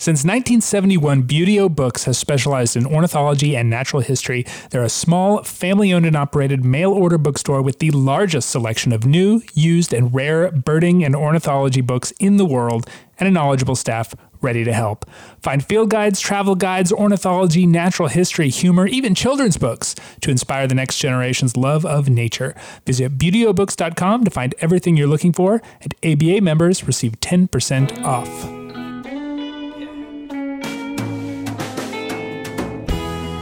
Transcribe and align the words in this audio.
Since 0.00 0.24
1971, 0.24 1.24
Buteo 1.24 1.68
Books 1.68 2.04
has 2.04 2.16
specialized 2.16 2.74
in 2.74 2.86
ornithology 2.86 3.54
and 3.54 3.68
natural 3.68 4.00
history. 4.00 4.46
They're 4.70 4.82
a 4.82 4.88
small, 4.88 5.42
family 5.42 5.92
owned 5.92 6.06
and 6.06 6.16
operated 6.16 6.64
mail 6.64 6.90
order 6.90 7.18
bookstore 7.18 7.60
with 7.60 7.80
the 7.80 7.90
largest 7.90 8.48
selection 8.48 8.94
of 8.94 9.04
new, 9.04 9.42
used, 9.52 9.92
and 9.92 10.14
rare 10.14 10.50
birding 10.52 11.04
and 11.04 11.14
ornithology 11.14 11.82
books 11.82 12.14
in 12.18 12.38
the 12.38 12.46
world, 12.46 12.88
and 13.18 13.28
a 13.28 13.30
knowledgeable 13.30 13.76
staff 13.76 14.14
ready 14.40 14.64
to 14.64 14.72
help. 14.72 15.04
Find 15.42 15.62
field 15.62 15.90
guides, 15.90 16.18
travel 16.18 16.54
guides, 16.54 16.90
ornithology, 16.90 17.66
natural 17.66 18.08
history, 18.08 18.48
humor, 18.48 18.86
even 18.86 19.14
children's 19.14 19.58
books 19.58 19.94
to 20.22 20.30
inspire 20.30 20.66
the 20.66 20.74
next 20.74 20.96
generation's 20.96 21.58
love 21.58 21.84
of 21.84 22.08
nature. 22.08 22.54
Visit 22.86 23.18
buteobooks.com 23.18 24.24
to 24.24 24.30
find 24.30 24.54
everything 24.60 24.96
you're 24.96 25.06
looking 25.06 25.34
for, 25.34 25.60
and 25.82 25.94
ABA 26.02 26.40
members 26.40 26.84
receive 26.84 27.20
10% 27.20 28.02
off. 28.02 28.59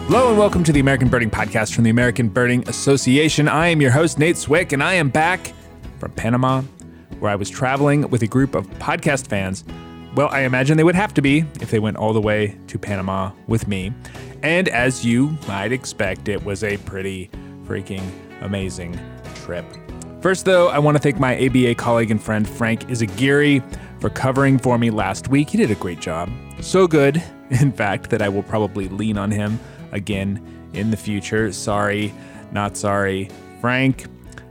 Hello 0.09 0.31
and 0.31 0.39
welcome 0.39 0.65
to 0.65 0.73
the 0.73 0.81
American 0.81 1.09
Birding 1.09 1.29
Podcast 1.29 1.75
from 1.75 1.85
the 1.85 1.91
American 1.91 2.31
Birding 2.31 2.67
Association. 2.67 3.47
I 3.47 3.69
am 3.69 3.83
your 3.83 3.91
host, 3.91 4.19
Nate 4.19 4.39
Swick, 4.39 4.73
and 4.73 4.83
I 4.83 4.95
am 4.95 5.11
back 5.11 5.53
from 5.99 6.13
Panama, 6.13 6.63
where 7.19 7.31
I 7.31 7.35
was 7.35 7.51
traveling 7.51 8.09
with 8.09 8.23
a 8.23 8.27
group 8.27 8.55
of 8.55 8.67
podcast 8.79 9.27
fans. 9.27 9.65
Well, 10.15 10.31
I 10.31 10.41
imagine 10.41 10.79
they 10.79 10.83
would 10.83 10.95
have 10.95 11.13
to 11.13 11.21
be 11.21 11.41
if 11.61 11.71
they 11.71 11.79
went 11.79 11.99
all 11.99 12.15
the 12.15 12.23
way 12.23 12.59
to 12.69 12.79
Panama 12.79 13.33
with 13.49 13.69
me. 13.69 13.93
And 14.43 14.71
as 14.71 15.05
you 15.05 15.37
might 15.47 15.73
expect, 15.73 16.27
it 16.29 16.43
was 16.43 16.65
a 16.65 16.79
pretty 16.79 17.29
freaking 17.65 18.11
amazing 18.41 18.99
trip. 19.35 19.67
First, 20.23 20.47
though, 20.47 20.69
I 20.69 20.79
want 20.79 20.97
to 20.97 21.03
thank 21.03 21.21
my 21.21 21.37
ABA 21.39 21.75
colleague 21.75 22.11
and 22.11 22.23
friend 22.23 22.49
Frank 22.49 22.89
Izaguirre 22.89 23.63
for 24.01 24.09
covering 24.09 24.59
for 24.59 24.79
me 24.79 24.89
last 24.89 25.29
week. 25.29 25.51
He 25.51 25.59
did 25.59 25.71
a 25.71 25.75
great 25.75 26.01
job. 26.01 26.31
So 26.63 26.87
good, 26.87 27.23
in 27.51 27.73
fact, 27.73 28.09
that 28.09 28.23
I 28.23 28.31
will 28.31 28.43
probably 28.45 28.89
lean 28.89 29.19
on 29.19 29.31
him 29.31 29.61
again 29.93 30.43
in 30.73 30.91
the 30.91 30.97
future. 30.97 31.53
Sorry, 31.53 32.13
not 32.53 32.77
sorry. 32.77 33.31
Frank, 33.61 34.07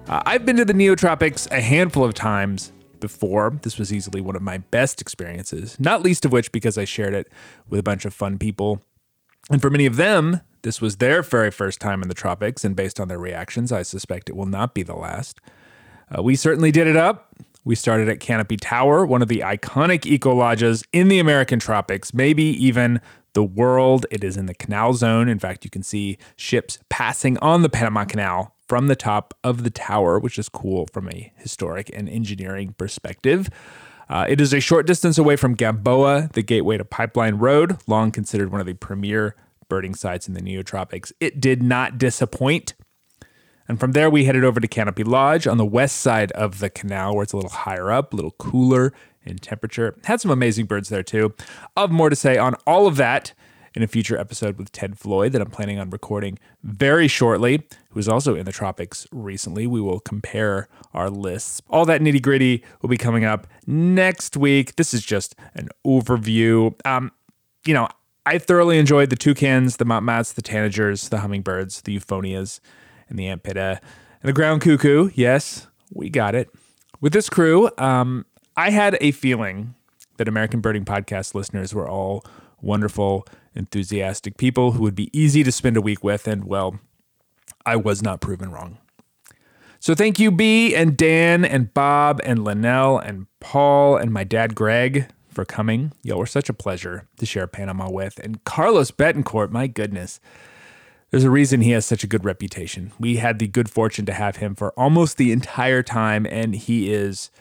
uh, 0.08 0.24
I've 0.26 0.46
been 0.46 0.58
to 0.58 0.66
the 0.66 0.74
Neotropics 0.74 1.50
a 1.52 1.62
handful 1.62 2.04
of 2.04 2.14
times 2.14 2.72
before. 3.00 3.58
This 3.62 3.78
was 3.78 3.94
easily 3.94 4.22
one 4.22 4.36
of 4.36 4.42
my 4.42 4.58
best 4.58 5.02
experiences, 5.02 5.80
not 5.80 6.02
least 6.02 6.26
of 6.26 6.32
which 6.32 6.52
because 6.52 6.78
I 6.78 6.86
shared 6.86 7.14
it 7.14 7.32
with 7.70 7.80
a 7.80 7.84
bunch 7.84 8.06
of 8.06 8.14
fun 8.14 8.38
people. 8.38 8.82
And 9.50 9.62
for 9.62 9.70
many 9.70 9.86
of 9.86 9.96
them, 9.96 10.42
this 10.64 10.82
was 10.82 10.98
their 10.98 11.22
very 11.22 11.52
first 11.52 11.80
time 11.80 12.02
in 12.02 12.10
the 12.10 12.14
tropics, 12.14 12.66
and 12.66 12.76
based 12.76 13.00
on 13.00 13.08
their 13.08 13.20
reactions, 13.20 13.72
I 13.72 13.84
suspect 13.84 14.30
it 14.30 14.36
will 14.36 14.46
not 14.46 14.74
be 14.74 14.84
the 14.84 14.96
last. 14.96 15.40
Uh, 16.16 16.22
we 16.22 16.36
certainly 16.36 16.72
did 16.72 16.88
it 16.88 16.98
up. 16.98 17.34
We 17.64 17.76
started 17.76 18.10
at 18.10 18.20
Canopy 18.20 18.58
Tower, 18.58 19.06
one 19.06 19.22
of 19.22 19.28
the 19.28 19.40
iconic 19.40 20.06
eco 20.06 20.34
lodges 20.34 20.84
in 20.94 21.10
the 21.10 21.20
American 21.20 21.60
tropics, 21.60 22.14
maybe 22.14 22.44
even 22.44 23.02
the 23.38 23.44
world. 23.44 24.08
It 24.10 24.24
is 24.24 24.36
in 24.36 24.48
the 24.48 24.56
canal 24.56 24.94
zone. 24.94 25.30
In 25.30 25.38
fact, 25.38 25.64
you 25.64 25.70
can 25.70 25.84
see 25.84 26.18
ships 26.36 26.80
passing 26.90 27.38
on 27.38 27.62
the 27.62 27.70
Panama 27.70 28.04
Canal 28.04 28.56
from 28.68 28.88
the 28.88 28.96
top 28.96 29.36
of 29.44 29.64
the 29.64 29.70
tower, 29.70 30.18
which 30.18 30.40
is 30.40 30.50
cool 30.50 30.88
from 30.92 31.08
a 31.08 31.32
historic 31.38 31.92
and 31.94 32.10
engineering 32.10 32.74
perspective. 32.80 33.48
Uh, 34.10 34.26
it 34.28 34.42
is 34.42 34.56
a 34.56 34.60
short 34.60 34.88
distance 34.88 35.20
away 35.20 35.36
from 35.36 35.54
Gamboa, 35.54 36.32
the 36.34 36.42
gateway 36.42 36.78
to 36.78 36.84
Pipeline 36.84 37.36
Road, 37.36 37.78
long 37.86 38.10
considered 38.10 38.52
one 38.52 38.60
of 38.60 38.66
the 38.66 38.74
premier 38.74 39.36
birding 39.70 39.94
sites 39.94 40.28
in 40.28 40.34
the 40.34 40.42
Neotropics. 40.42 41.12
It 41.20 41.40
did 41.40 41.62
not 41.62 42.00
disappoint. 42.00 42.74
And 43.68 43.80
from 43.80 43.92
there, 43.92 44.10
we 44.10 44.26
headed 44.26 44.44
over 44.44 44.60
to 44.60 44.68
Canopy 44.68 45.04
Lodge 45.04 45.46
on 45.46 45.58
the 45.58 45.66
west 45.66 45.98
side 45.98 46.32
of 46.34 46.60
the 46.60 46.70
canal, 46.70 47.16
where 47.16 47.24
it's 47.24 47.34
a 47.34 47.38
little 47.38 47.52
higher 47.52 47.92
up, 47.92 48.14
a 48.14 48.16
little 48.16 48.32
cooler, 48.32 48.94
in 49.28 49.38
temperature. 49.38 49.96
Had 50.06 50.22
some 50.22 50.32
amazing 50.32 50.66
birds 50.66 50.90
there 50.90 51.04
too. 51.04 51.34
I'll 51.76 51.88
have 51.88 51.92
more 51.92 52.10
to 52.10 52.16
say 52.16 52.38
on 52.38 52.56
all 52.66 52.88
of 52.88 52.96
that 52.96 53.34
in 53.74 53.84
a 53.84 53.88
future 53.88 54.18
episode 54.18 54.58
with 54.58 54.72
Ted 54.72 54.98
Floyd 54.98 55.34
that 55.34 55.42
I'm 55.42 55.52
planning 55.52 55.78
on 55.78 55.90
recording 55.92 56.40
very 56.64 57.08
shortly, 57.08 57.64
who 57.90 58.00
is 58.00 58.08
also 58.08 58.36
in 58.36 58.46
the 58.46 58.52
tropics 58.52 59.06
recently. 59.12 59.68
We 59.68 59.82
will 59.82 60.00
compare 60.00 60.68
our 60.94 61.10
lists. 61.10 61.62
All 61.70 61.86
that 61.86 62.02
nitty 62.02 62.22
gritty 62.22 62.64
will 62.82 62.90
be 62.90 62.98
coming 62.98 63.24
up 63.24 63.46
next 63.68 64.36
week. 64.36 64.78
This 64.78 64.94
is 64.94 65.06
just 65.06 65.36
an 65.54 65.70
overview. 65.86 66.74
Um, 66.88 67.12
you 67.66 67.74
know, 67.74 67.88
I 68.26 68.40
thoroughly 68.40 68.80
enjoyed 68.80 69.10
the 69.10 69.16
toucans, 69.16 69.78
the 69.78 69.86
motmots, 69.86 70.34
the 70.34 70.42
tanagers, 70.42 71.10
the 71.10 71.20
hummingbirds, 71.20 71.82
the 71.82 71.98
euphonias, 71.98 72.60
and 73.10 73.18
the 73.18 73.26
antpitta, 73.26 73.80
and 74.22 74.30
the 74.30 74.34
ground 74.34 74.62
cuckoo. 74.62 75.10
Yes, 75.14 75.68
we 75.92 76.10
got 76.10 76.36
it. 76.36 76.50
With 77.00 77.14
this 77.14 77.30
crew, 77.30 77.70
um, 77.78 78.26
I 78.56 78.72
had 78.72 78.98
a 79.02 79.12
feeling 79.12 79.76
that 80.18 80.28
American 80.28 80.62
Birding 80.62 80.86
Podcast 80.86 81.36
listeners 81.36 81.74
were 81.74 81.88
all 81.88 82.26
wonderful, 82.62 83.26
enthusiastic 83.56 84.38
people 84.38 84.72
who 84.72 84.84
would 84.84 84.96
be 84.96 85.16
easy 85.18 85.44
to 85.44 85.52
spend 85.52 85.78
a 85.78 85.82
week 85.82 86.04
with. 86.04 86.28
And 86.28 86.46
well, 86.46 86.80
I 87.66 87.76
was 87.76 88.02
not 88.02 88.22
proven 88.22 88.52
wrong. 88.52 88.80
So 89.80 89.94
thank 89.94 90.20
you, 90.20 90.32
B 90.32 90.76
and 90.76 90.98
Dan 90.98 91.46
and 91.46 91.72
Bob 91.74 92.20
and 92.24 92.44
Linnell 92.44 92.98
and 92.98 93.28
Paul 93.40 93.96
and 93.96 94.12
my 94.12 94.24
dad, 94.24 94.56
Greg, 94.56 95.08
for 95.30 95.46
coming. 95.46 95.94
Y'all 96.02 96.18
were 96.18 96.26
such 96.26 96.50
a 96.50 96.54
pleasure 96.54 97.08
to 97.18 97.26
share 97.26 97.46
Panama 97.46 97.90
with. 97.90 98.20
And 98.20 98.44
Carlos 98.44 98.90
Betancourt, 98.90 99.52
my 99.52 99.68
goodness. 99.68 100.20
There's 101.10 101.24
a 101.24 101.30
reason 101.30 101.62
he 101.62 101.72
has 101.72 101.86
such 101.86 102.04
a 102.04 102.08
good 102.08 102.26
reputation. 102.26 102.92
We 103.00 103.18
had 103.18 103.40
the 103.40 103.48
good 103.48 103.70
fortune 103.70 104.06
to 104.08 104.14
have 104.14 104.38
him 104.38 104.56
for 104.56 104.72
almost 104.72 105.18
the 105.18 105.32
entire 105.32 105.82
time, 105.82 106.26
and 106.26 106.54
he 106.54 106.92
is 106.92 107.32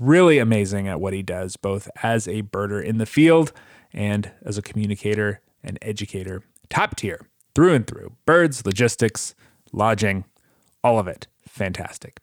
really 0.00 0.38
amazing 0.38 0.88
at 0.88 1.00
what 1.00 1.12
he 1.12 1.22
does, 1.22 1.56
both 1.56 1.88
as 2.02 2.26
a 2.26 2.42
birder 2.42 2.82
in 2.82 2.98
the 2.98 3.06
field 3.06 3.52
and 3.92 4.32
as 4.44 4.58
a 4.58 4.62
communicator 4.62 5.40
and 5.62 5.78
educator. 5.80 6.42
Top 6.68 6.96
tier, 6.96 7.20
through 7.54 7.74
and 7.74 7.86
through. 7.86 8.16
Birds, 8.26 8.66
logistics, 8.66 9.36
lodging, 9.72 10.24
all 10.82 10.98
of 10.98 11.06
it. 11.06 11.28
Fantastic. 11.46 12.18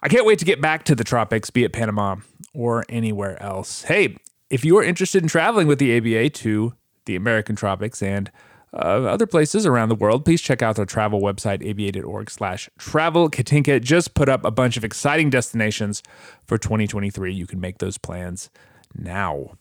I 0.00 0.08
can't 0.08 0.26
wait 0.26 0.38
to 0.38 0.44
get 0.44 0.60
back 0.60 0.84
to 0.84 0.94
the 0.94 1.02
tropics, 1.02 1.50
be 1.50 1.64
it 1.64 1.72
Panama 1.72 2.16
or 2.52 2.84
anywhere 2.88 3.42
else. 3.42 3.82
Hey, 3.82 4.16
if 4.48 4.64
you 4.64 4.78
are 4.78 4.84
interested 4.84 5.22
in 5.22 5.28
traveling 5.28 5.66
with 5.66 5.80
the 5.80 5.96
ABA 5.96 6.30
to 6.30 6.74
the 7.06 7.16
American 7.16 7.56
tropics 7.56 8.00
and 8.00 8.30
uh, 8.74 9.04
other 9.04 9.26
places 9.26 9.66
around 9.66 9.88
the 9.88 9.94
world, 9.94 10.24
please 10.24 10.40
check 10.40 10.62
out 10.62 10.76
their 10.76 10.84
travel 10.84 11.20
website, 11.20 11.64
aba.org 11.64 12.30
slash 12.30 12.68
travel. 12.78 13.30
Katinka 13.30 13.80
just 13.80 14.14
put 14.14 14.28
up 14.28 14.44
a 14.44 14.50
bunch 14.50 14.76
of 14.76 14.84
exciting 14.84 15.30
destinations 15.30 16.02
for 16.44 16.58
2023. 16.58 17.32
You 17.32 17.46
can 17.46 17.60
make 17.60 17.78
those 17.78 17.98
plans 17.98 18.50
now. 18.94 19.56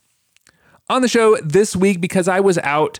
On 0.90 1.02
the 1.02 1.08
show 1.08 1.38
this 1.38 1.76
week, 1.76 2.02
because 2.02 2.28
I 2.28 2.40
was 2.40 2.58
out, 2.60 3.00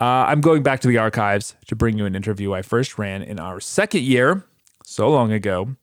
uh, 0.00 0.04
I'm 0.28 0.40
going 0.40 0.62
back 0.62 0.80
to 0.80 0.88
the 0.88 0.98
archives 0.98 1.56
to 1.66 1.76
bring 1.76 1.98
you 1.98 2.04
an 2.04 2.14
interview 2.14 2.52
I 2.52 2.62
first 2.62 2.98
ran 2.98 3.22
in 3.22 3.38
our 3.38 3.58
second 3.58 4.02
year, 4.02 4.44
so 4.84 5.08
long 5.10 5.32
ago, 5.32 5.76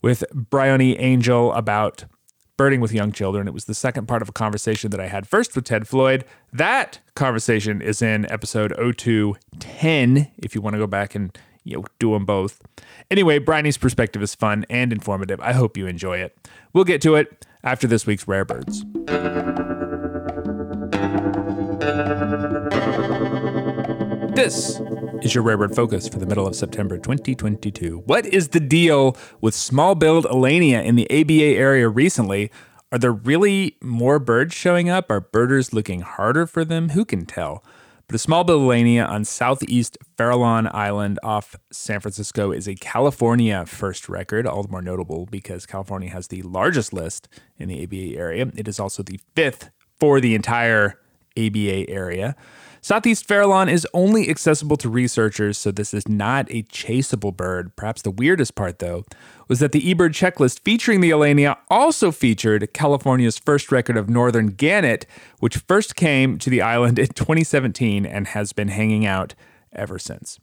with 0.00 0.24
Bryony 0.32 0.96
Angell 0.98 1.52
about 1.52 2.04
birding 2.56 2.80
with 2.80 2.92
young 2.92 3.12
children. 3.12 3.48
It 3.48 3.54
was 3.54 3.64
the 3.64 3.74
second 3.74 4.06
part 4.06 4.22
of 4.22 4.28
a 4.28 4.32
conversation 4.32 4.90
that 4.90 5.00
I 5.00 5.08
had 5.08 5.26
first 5.26 5.54
with 5.54 5.64
Ted 5.64 5.88
Floyd. 5.88 6.24
That 6.52 7.00
conversation 7.14 7.80
is 7.80 8.02
in 8.02 8.30
episode 8.30 8.72
0210 8.78 10.30
if 10.38 10.54
you 10.54 10.60
want 10.60 10.74
to 10.74 10.78
go 10.78 10.86
back 10.86 11.14
and 11.14 11.36
you 11.64 11.76
know 11.76 11.84
do 11.98 12.12
them 12.12 12.24
both. 12.24 12.60
Anyway, 13.10 13.38
Bryony's 13.38 13.78
perspective 13.78 14.22
is 14.22 14.34
fun 14.34 14.64
and 14.68 14.92
informative. 14.92 15.40
I 15.40 15.52
hope 15.52 15.76
you 15.76 15.86
enjoy 15.86 16.18
it. 16.18 16.36
We'll 16.72 16.84
get 16.84 17.00
to 17.02 17.14
it 17.14 17.46
after 17.64 17.86
this 17.86 18.06
week's 18.06 18.26
Rare 18.26 18.44
Birds. 18.44 18.84
This 24.34 24.80
is 25.24 25.36
your 25.36 25.44
Rare 25.44 25.56
Bird 25.56 25.76
Focus 25.76 26.08
for 26.08 26.18
the 26.18 26.26
middle 26.26 26.48
of 26.48 26.56
September 26.56 26.98
2022. 26.98 28.02
What 28.06 28.26
is 28.26 28.48
the 28.48 28.58
deal 28.58 29.16
with 29.40 29.54
small 29.54 29.94
billed 29.94 30.24
Elaenia 30.24 30.84
in 30.84 30.96
the 30.96 31.08
ABA 31.10 31.56
area 31.56 31.88
recently? 31.88 32.50
Are 32.90 32.98
there 32.98 33.12
really 33.12 33.76
more 33.80 34.18
birds 34.18 34.52
showing 34.52 34.88
up? 34.88 35.10
Are 35.12 35.20
birders 35.20 35.72
looking 35.72 36.00
harder 36.00 36.44
for 36.44 36.64
them? 36.64 36.88
Who 36.90 37.04
can 37.04 37.24
tell? 37.24 37.64
But 38.08 38.16
a 38.16 38.18
small 38.18 38.42
billed 38.42 38.62
Elaenia 38.62 39.08
on 39.08 39.24
southeast 39.24 39.96
Farallon 40.18 40.68
Island 40.74 41.20
off 41.22 41.54
San 41.70 42.00
Francisco 42.00 42.50
is 42.50 42.66
a 42.66 42.74
California 42.74 43.64
first 43.64 44.08
record, 44.08 44.44
all 44.44 44.64
the 44.64 44.70
more 44.70 44.82
notable 44.82 45.26
because 45.26 45.66
California 45.66 46.10
has 46.10 46.28
the 46.28 46.42
largest 46.42 46.92
list 46.92 47.28
in 47.58 47.68
the 47.68 47.84
ABA 47.84 48.18
area. 48.18 48.50
It 48.56 48.66
is 48.66 48.80
also 48.80 49.04
the 49.04 49.20
fifth 49.36 49.70
for 50.00 50.20
the 50.20 50.34
entire 50.34 50.98
ABA 51.38 51.88
area. 51.88 52.34
Southeast 52.84 53.28
Farallon 53.28 53.70
is 53.70 53.86
only 53.94 54.28
accessible 54.28 54.76
to 54.78 54.88
researchers, 54.88 55.56
so 55.56 55.70
this 55.70 55.94
is 55.94 56.08
not 56.08 56.48
a 56.50 56.64
chaseable 56.64 57.30
bird. 57.30 57.76
Perhaps 57.76 58.02
the 58.02 58.10
weirdest 58.10 58.56
part, 58.56 58.80
though, 58.80 59.04
was 59.46 59.60
that 59.60 59.70
the 59.70 59.94
eBird 59.94 60.10
checklist 60.10 60.58
featuring 60.64 61.00
the 61.00 61.10
Elaenia 61.10 61.56
also 61.70 62.10
featured 62.10 62.74
California's 62.74 63.38
first 63.38 63.70
record 63.70 63.96
of 63.96 64.10
northern 64.10 64.48
gannet, 64.48 65.06
which 65.38 65.58
first 65.58 65.94
came 65.94 66.38
to 66.38 66.50
the 66.50 66.60
island 66.60 66.98
in 66.98 67.06
2017 67.14 68.04
and 68.04 68.26
has 68.26 68.52
been 68.52 68.66
hanging 68.66 69.06
out 69.06 69.36
ever 69.72 69.96
since. 69.96 70.40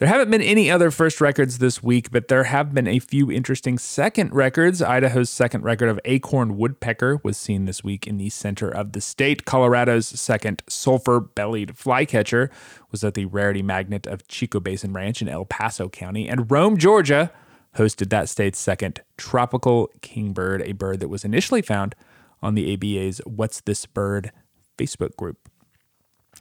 There 0.00 0.08
haven't 0.08 0.30
been 0.30 0.40
any 0.40 0.70
other 0.70 0.90
first 0.90 1.20
records 1.20 1.58
this 1.58 1.82
week, 1.82 2.10
but 2.10 2.28
there 2.28 2.44
have 2.44 2.72
been 2.72 2.88
a 2.88 3.00
few 3.00 3.30
interesting 3.30 3.76
second 3.76 4.32
records. 4.32 4.80
Idaho's 4.80 5.28
second 5.28 5.62
record 5.62 5.90
of 5.90 6.00
Acorn 6.06 6.56
Woodpecker 6.56 7.20
was 7.22 7.36
seen 7.36 7.66
this 7.66 7.84
week 7.84 8.06
in 8.06 8.16
the 8.16 8.30
center 8.30 8.70
of 8.70 8.92
the 8.92 9.02
state. 9.02 9.44
Colorado's 9.44 10.08
second 10.08 10.62
sulfur 10.66 11.20
bellied 11.20 11.76
flycatcher 11.76 12.50
was 12.90 13.04
at 13.04 13.12
the 13.12 13.26
Rarity 13.26 13.60
Magnet 13.60 14.06
of 14.06 14.26
Chico 14.26 14.58
Basin 14.58 14.94
Ranch 14.94 15.20
in 15.20 15.28
El 15.28 15.44
Paso 15.44 15.90
County. 15.90 16.26
And 16.30 16.50
Rome, 16.50 16.78
Georgia 16.78 17.30
hosted 17.76 18.08
that 18.08 18.30
state's 18.30 18.58
second 18.58 19.02
tropical 19.18 19.90
kingbird, 20.00 20.62
a 20.62 20.72
bird 20.72 21.00
that 21.00 21.08
was 21.08 21.26
initially 21.26 21.60
found 21.60 21.94
on 22.40 22.54
the 22.54 22.72
ABA's 22.72 23.18
What's 23.26 23.60
This 23.60 23.84
Bird 23.84 24.32
Facebook 24.78 25.14
group. 25.16 25.36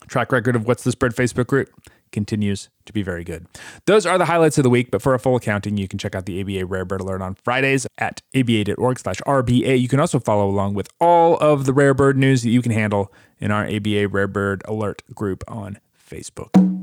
Track 0.07 0.31
record 0.31 0.55
of 0.55 0.65
What's 0.65 0.85
This 0.85 0.95
Bird 0.95 1.13
Facebook 1.13 1.47
group 1.47 1.69
continues 2.11 2.69
to 2.85 2.94
be 2.94 3.01
very 3.01 3.23
good. 3.23 3.47
Those 3.85 4.06
are 4.06 4.17
the 4.17 4.25
highlights 4.25 4.57
of 4.57 4.63
the 4.63 4.69
week, 4.69 4.91
but 4.91 5.01
for 5.01 5.13
a 5.13 5.19
full 5.19 5.35
accounting, 5.35 5.77
you 5.77 5.88
can 5.88 6.00
check 6.00 6.15
out 6.15 6.25
the 6.25 6.41
ABA 6.41 6.65
Rare 6.65 6.85
Bird 6.85 7.01
Alert 7.01 7.21
on 7.21 7.35
Fridays 7.35 7.88
at 7.97 8.21
aba.org 8.33 9.00
slash 9.00 9.21
RBA. 9.27 9.79
You 9.79 9.88
can 9.88 10.00
also 10.00 10.19
follow 10.19 10.50
along 10.50 10.73
with 10.73 10.89
all 11.00 11.38
of 11.38 11.65
the 11.65 11.73
rare 11.73 11.94
bird 11.94 12.17
news 12.17 12.44
that 12.44 12.50
you 12.50 12.61
can 12.61 12.71
handle 12.71 13.13
in 13.39 13.51
our 13.51 13.65
ABA 13.65 14.07
Rare 14.07 14.27
Bird 14.27 14.61
Alert 14.65 15.03
group 15.13 15.44
on 15.47 15.79
Facebook. 16.09 16.78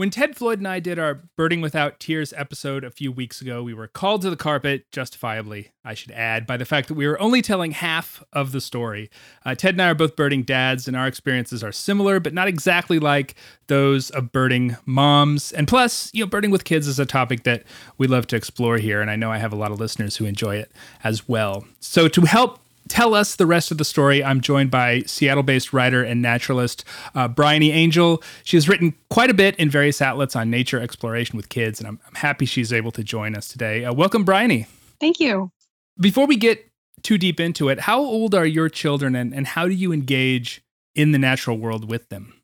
When 0.00 0.08
Ted 0.08 0.34
Floyd 0.34 0.60
and 0.60 0.66
I 0.66 0.80
did 0.80 0.98
our 0.98 1.24
Birding 1.36 1.60
Without 1.60 2.00
Tears 2.00 2.32
episode 2.34 2.84
a 2.84 2.90
few 2.90 3.12
weeks 3.12 3.42
ago, 3.42 3.62
we 3.62 3.74
were 3.74 3.86
called 3.86 4.22
to 4.22 4.30
the 4.30 4.34
carpet, 4.34 4.90
justifiably, 4.90 5.72
I 5.84 5.92
should 5.92 6.12
add, 6.12 6.46
by 6.46 6.56
the 6.56 6.64
fact 6.64 6.88
that 6.88 6.94
we 6.94 7.06
were 7.06 7.20
only 7.20 7.42
telling 7.42 7.72
half 7.72 8.24
of 8.32 8.52
the 8.52 8.62
story. 8.62 9.10
Uh, 9.44 9.54
Ted 9.54 9.74
and 9.74 9.82
I 9.82 9.90
are 9.90 9.94
both 9.94 10.16
birding 10.16 10.42
dads, 10.42 10.88
and 10.88 10.96
our 10.96 11.06
experiences 11.06 11.62
are 11.62 11.70
similar, 11.70 12.18
but 12.18 12.32
not 12.32 12.48
exactly 12.48 12.98
like 12.98 13.34
those 13.66 14.08
of 14.08 14.32
birding 14.32 14.78
moms. 14.86 15.52
And 15.52 15.68
plus, 15.68 16.10
you 16.14 16.24
know, 16.24 16.30
birding 16.30 16.50
with 16.50 16.64
kids 16.64 16.88
is 16.88 16.98
a 16.98 17.04
topic 17.04 17.42
that 17.42 17.64
we 17.98 18.06
love 18.06 18.26
to 18.28 18.36
explore 18.36 18.78
here, 18.78 19.02
and 19.02 19.10
I 19.10 19.16
know 19.16 19.30
I 19.30 19.36
have 19.36 19.52
a 19.52 19.56
lot 19.56 19.70
of 19.70 19.78
listeners 19.78 20.16
who 20.16 20.24
enjoy 20.24 20.56
it 20.56 20.72
as 21.04 21.28
well. 21.28 21.66
So, 21.78 22.08
to 22.08 22.22
help 22.22 22.58
tell 22.90 23.14
us 23.14 23.36
the 23.36 23.46
rest 23.46 23.70
of 23.70 23.78
the 23.78 23.84
story, 23.84 24.22
I'm 24.22 24.40
joined 24.40 24.70
by 24.70 25.00
Seattle 25.06 25.44
based 25.44 25.72
writer 25.72 26.02
and 26.02 26.20
naturalist 26.20 26.84
uh, 27.14 27.28
Bryony 27.28 27.72
Angell. 27.72 28.22
She 28.44 28.56
has 28.56 28.68
written 28.68 28.94
quite 29.08 29.30
a 29.30 29.34
bit 29.34 29.56
in 29.56 29.70
various 29.70 30.02
outlets 30.02 30.36
on 30.36 30.50
nature 30.50 30.80
exploration 30.80 31.36
with 31.36 31.48
kids, 31.48 31.78
and 31.78 31.88
I'm, 31.88 32.00
I'm 32.06 32.16
happy 32.16 32.44
she's 32.44 32.72
able 32.72 32.90
to 32.92 33.04
join 33.04 33.34
us 33.34 33.48
today. 33.48 33.84
Uh, 33.84 33.94
welcome, 33.94 34.24
Bryony. 34.24 34.66
Thank 34.98 35.20
you. 35.20 35.50
Before 35.98 36.26
we 36.26 36.36
get 36.36 36.68
too 37.02 37.16
deep 37.16 37.40
into 37.40 37.68
it, 37.68 37.80
how 37.80 38.00
old 38.00 38.34
are 38.34 38.46
your 38.46 38.68
children 38.68 39.14
and, 39.14 39.32
and 39.32 39.46
how 39.46 39.66
do 39.66 39.74
you 39.74 39.92
engage 39.92 40.62
in 40.94 41.12
the 41.12 41.18
natural 41.18 41.56
world 41.56 41.88
with 41.88 42.08
them? 42.08 42.34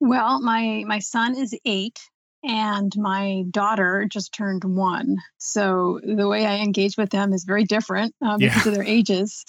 Well, 0.00 0.40
my 0.40 0.84
my 0.86 0.98
son 0.98 1.36
is 1.36 1.54
eight 1.64 2.00
and 2.46 2.92
my 2.96 3.44
daughter 3.50 4.06
just 4.08 4.32
turned 4.32 4.64
one. 4.64 5.18
So 5.38 6.00
the 6.02 6.28
way 6.28 6.46
I 6.46 6.58
engage 6.58 6.96
with 6.96 7.10
them 7.10 7.32
is 7.32 7.44
very 7.44 7.64
different 7.64 8.14
uh, 8.24 8.38
because 8.38 8.66
of 8.66 8.74
their 8.74 8.84
ages. 8.84 9.44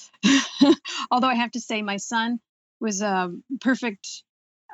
Although 1.11 1.27
I 1.27 1.35
have 1.35 1.51
to 1.51 1.59
say, 1.59 1.81
my 1.81 1.97
son 1.97 2.39
was 2.79 3.01
a 3.01 3.31
perfect 3.61 4.23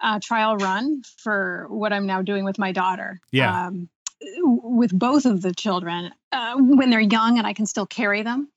uh, 0.02 0.20
trial 0.22 0.58
run 0.58 1.02
for 1.18 1.68
what 1.70 1.94
I'm 1.94 2.06
now 2.06 2.22
doing 2.22 2.46
with 2.46 2.58
my 2.58 2.72
daughter. 2.72 3.20
Yeah. 3.32 3.68
Um, 3.68 3.90
with 4.42 4.98
both 4.98 5.26
of 5.26 5.42
the 5.42 5.54
children, 5.54 6.12
uh, 6.32 6.56
when 6.58 6.90
they're 6.90 7.02
young 7.02 7.38
and 7.38 7.46
I 7.46 7.52
can 7.52 7.66
still 7.66 7.86
carry 7.86 8.24
them, 8.24 8.50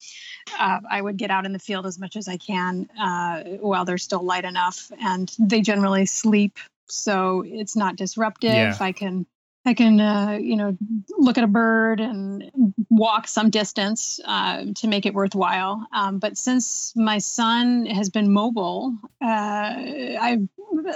uh, 0.56 0.78
I 0.88 1.02
would 1.02 1.16
get 1.16 1.32
out 1.32 1.44
in 1.44 1.52
the 1.52 1.58
field 1.58 1.86
as 1.86 1.98
much 1.98 2.14
as 2.14 2.28
I 2.28 2.36
can 2.36 2.88
uh, 3.00 3.42
while 3.58 3.84
they're 3.84 3.98
still 3.98 4.22
light 4.22 4.44
enough. 4.44 4.92
And 5.00 5.34
they 5.40 5.60
generally 5.62 6.06
sleep 6.06 6.58
so 6.88 7.42
it's 7.44 7.76
not 7.76 7.96
disruptive. 7.96 8.52
Yeah. 8.52 8.76
I 8.78 8.92
can 8.92 9.26
I 9.66 9.74
can, 9.74 10.00
uh, 10.00 10.38
you 10.40 10.56
know, 10.56 10.76
look 11.18 11.38
at 11.38 11.44
a 11.44 11.48
bird 11.48 12.00
and 12.00 12.72
walk 12.88 13.26
some 13.26 13.50
distance 13.50 14.20
uh, 14.24 14.66
to 14.76 14.86
make 14.86 15.06
it 15.06 15.12
worthwhile. 15.12 15.84
Um, 15.92 16.20
but 16.20 16.38
since 16.38 16.94
my 16.94 17.18
son 17.18 17.86
has 17.86 18.08
been 18.08 18.32
mobile, 18.32 18.96
uh, 19.20 19.26
I've 19.26 20.48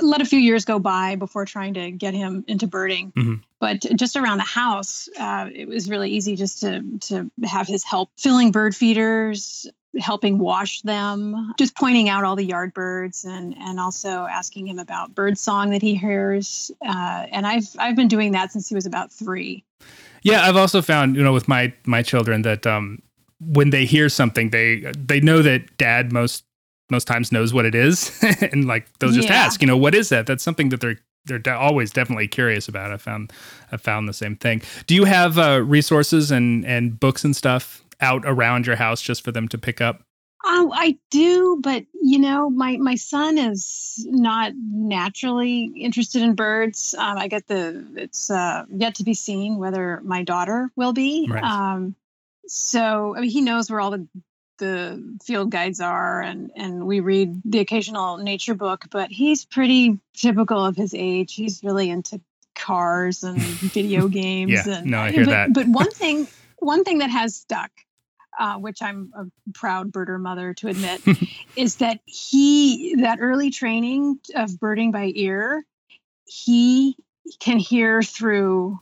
let 0.03 0.21
a 0.21 0.25
few 0.25 0.39
years 0.39 0.65
go 0.65 0.79
by 0.79 1.17
before 1.17 1.45
trying 1.47 1.75
to 1.75 1.91
get 1.91 2.15
him 2.15 2.45
into 2.47 2.69
birding. 2.69 3.13
Mm-hmm. 3.13 3.35
But 3.59 3.81
just 3.97 4.17
around 4.17 4.39
the 4.39 4.45
house, 4.45 5.09
uh, 5.19 5.49
it 5.53 5.69
was 5.69 5.91
really 5.91 6.11
easy 6.11 6.37
just 6.37 6.61
to 6.61 6.99
to 7.09 7.31
have 7.45 7.67
his 7.67 7.85
help 7.85 8.11
filling 8.17 8.53
bird 8.53 8.75
feeders, 8.75 9.67
helping 9.99 10.39
wash 10.39 10.83
them, 10.83 11.53
just 11.59 11.75
pointing 11.77 12.09
out 12.09 12.25
all 12.25 12.37
the 12.37 12.45
yard 12.45 12.73
birds 12.75 13.25
and 13.25 13.57
and 13.59 13.81
also 13.81 14.27
asking 14.31 14.67
him 14.67 14.79
about 14.79 15.15
bird 15.15 15.37
song 15.39 15.71
that 15.71 15.83
he 15.83 15.95
hears. 15.95 16.71
Uh, 16.85 17.27
and 17.33 17.47
I've 17.47 17.69
I've 17.79 17.97
been 17.97 18.09
doing 18.09 18.33
that 18.33 18.53
since 18.53 18.69
he 18.69 18.75
was 18.75 18.87
about 18.87 19.13
three. 19.13 19.65
Yeah, 20.23 20.47
I've 20.47 20.57
also 20.57 20.83
found 20.83 21.17
you 21.17 21.23
know 21.23 21.33
with 21.33 21.49
my 21.49 21.73
my 21.87 22.03
children 22.03 22.43
that 22.43 22.67
um, 22.67 23.03
when 23.41 23.71
they 23.71 23.85
hear 23.85 24.09
something, 24.09 24.51
they 24.51 24.93
they 24.97 25.21
know 25.21 25.43
that 25.43 25.77
dad 25.77 26.13
most 26.13 26.45
most 26.91 27.07
times 27.07 27.33
knows 27.33 27.53
what 27.53 27.65
it 27.65 27.75
is, 27.75 28.17
and 28.53 28.67
like 28.67 28.87
they'll 28.99 29.13
just 29.13 29.29
yeah. 29.29 29.37
ask, 29.37 29.61
you 29.61 29.67
know, 29.67 29.77
what 29.77 29.95
is 29.95 30.09
that? 30.11 30.27
That's 30.27 30.43
something 30.43 30.69
that 30.71 30.81
they're 30.81 30.99
they're 31.27 31.39
de- 31.39 31.55
always 31.55 31.91
definitely 31.91 32.29
curious 32.29 32.69
about. 32.69 32.93
I 32.93 32.97
found 32.97 33.33
I 33.73 33.77
found 33.77 34.09
the 34.09 34.13
same 34.13 34.37
thing. 34.37 34.63
Do 34.87 34.95
you 34.95 35.05
have 35.05 35.39
uh, 35.39 35.63
resources 35.65 36.31
and 36.31 36.65
and 36.65 36.99
books 36.99 37.25
and 37.25 37.35
stuff 37.35 37.83
out 38.01 38.23
around 38.25 38.67
your 38.67 38.77
house 38.77 39.01
just 39.03 39.23
for 39.23 39.33
them 39.33 39.49
to 39.49 39.59
pick 39.59 39.81
up? 39.81 40.03
Um, 40.43 40.71
I 40.73 40.99
do, 41.11 41.59
but 41.63 41.85
you 41.93 42.19
know, 42.19 42.49
my 42.49 42.79
my 42.79 42.95
son 42.95 43.37
is 43.37 44.07
not 44.09 44.53
naturally 44.57 45.65
interested 45.65 46.23
in 46.23 46.35
birds. 46.35 46.95
Um, 46.99 47.19
I 47.19 47.29
get 47.29 47.47
the 47.47 47.87
it's 47.97 48.31
uh, 48.31 48.65
yet 48.71 48.97
to 48.97 49.05
be 49.05 49.13
seen 49.13 49.59
whether 49.59 50.01
my 50.03 50.23
daughter 50.23 50.71
will 50.77 50.95
be. 50.95 51.29
Right. 51.31 51.45
Um, 51.45 51.95
so 52.47 53.15
I 53.15 53.21
mean, 53.21 53.31
he 53.31 53.43
knows 53.43 53.71
where 53.71 53.81
all 53.81 53.91
the 53.91 54.09
the 54.59 55.19
field 55.23 55.51
guides 55.51 55.81
are, 55.81 56.23
and 56.23 56.51
and 56.57 56.87
we 56.87 57.01
read 57.01 57.43
the 57.45 57.59
occasional 57.59 58.17
nature 58.17 58.55
book. 58.55 58.87
But 58.91 59.11
he's 59.11 59.45
pretty 59.45 59.99
typical 60.15 60.65
of 60.65 60.75
his 60.75 60.95
age. 60.95 61.35
He's 61.35 61.63
really 61.63 61.91
into 61.91 62.19
cars 62.55 63.25
and 63.25 63.39
video 63.43 64.09
games. 64.09 64.53
yeah, 64.53 64.79
and, 64.79 64.91
no, 64.91 65.01
I 65.01 65.11
hear 65.13 65.27
but, 65.27 65.31
that. 65.31 65.53
But 65.53 65.67
one 65.67 65.91
thing, 65.93 66.29
one 66.61 66.83
thing 66.83 66.99
that 66.99 67.11
has 67.11 67.37
stuck 67.37 67.71
uh, 68.39 68.57
which 68.57 68.83
I'm 68.83 69.13
a 69.17 69.25
proud 69.53 69.93
birder 69.93 70.21
mother 70.21 70.55
to 70.55 70.69
admit, 70.69 71.03
is 71.57 71.77
that 71.77 72.01
he, 72.07 72.97
that 73.01 73.19
early 73.21 73.51
training 73.51 74.21
of 74.35 74.59
birding 74.59 74.93
by 74.93 75.13
ear, 75.15 75.65
he 76.27 76.97
can 77.41 77.59
hear 77.59 78.03
through 78.03 78.79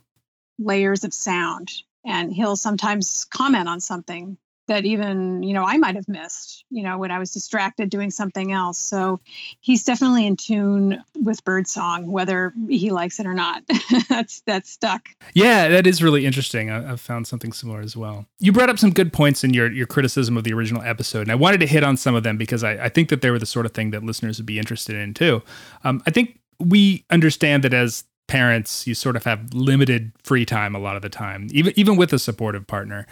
layers 0.57 1.03
of 1.03 1.13
sound. 1.13 1.71
And 2.05 2.33
he'll 2.33 2.55
sometimes 2.55 3.25
comment 3.25 3.67
on 3.67 3.81
something 3.81 4.37
that 4.69 4.85
even 4.85 5.43
you 5.43 5.53
know 5.53 5.63
I 5.63 5.77
might 5.77 5.95
have 5.95 6.07
missed 6.07 6.63
you 6.69 6.83
know 6.83 6.97
when 6.97 7.11
I 7.11 7.19
was 7.19 7.31
distracted 7.31 7.89
doing 7.89 8.09
something 8.09 8.51
else. 8.51 8.77
So 8.77 9.19
he's 9.59 9.83
definitely 9.83 10.25
in 10.25 10.37
tune 10.37 11.03
with 11.15 11.43
birdsong, 11.43 12.11
whether 12.11 12.53
he 12.69 12.91
likes 12.91 13.19
it 13.19 13.25
or 13.25 13.33
not. 13.33 13.63
that's 14.09 14.41
that's 14.41 14.71
stuck. 14.71 15.09
Yeah, 15.33 15.67
that 15.67 15.85
is 15.85 16.01
really 16.01 16.25
interesting. 16.25 16.69
I, 16.69 16.81
have 16.81 17.01
found 17.01 17.27
something 17.27 17.51
similar 17.51 17.81
as 17.81 17.97
well. 17.97 18.25
You 18.39 18.51
brought 18.51 18.69
up 18.69 18.79
some 18.79 18.91
good 18.91 19.11
points 19.11 19.43
in 19.43 19.53
your 19.53 19.71
your 19.71 19.87
criticism 19.87 20.37
of 20.37 20.45
the 20.45 20.53
original 20.53 20.81
episode, 20.83 21.21
and 21.21 21.31
I 21.31 21.35
wanted 21.35 21.59
to 21.59 21.67
hit 21.67 21.83
on 21.83 21.97
some 21.97 22.15
of 22.15 22.23
them 22.23 22.37
because 22.37 22.63
I, 22.63 22.85
I 22.85 22.89
think 22.89 23.09
that 23.09 23.21
they 23.21 23.29
were 23.29 23.39
the 23.39 23.45
sort 23.45 23.65
of 23.65 23.73
thing 23.73 23.91
that 23.91 24.03
listeners 24.03 24.39
would 24.39 24.45
be 24.45 24.59
interested 24.59 24.95
in 24.95 25.13
too. 25.13 25.41
Um, 25.83 26.01
I 26.07 26.11
think 26.11 26.39
we 26.59 27.05
understand 27.09 27.63
that 27.63 27.73
as 27.73 28.03
parents, 28.27 28.85
you 28.87 28.93
sort 28.93 29.15
of 29.15 29.25
have 29.25 29.53
limited 29.53 30.13
free 30.23 30.45
time 30.45 30.75
a 30.75 30.79
lot 30.79 30.95
of 30.95 31.01
the 31.01 31.09
time, 31.09 31.47
even 31.51 31.73
even 31.75 31.97
with 31.97 32.13
a 32.13 32.19
supportive 32.19 32.65
partner. 32.67 33.05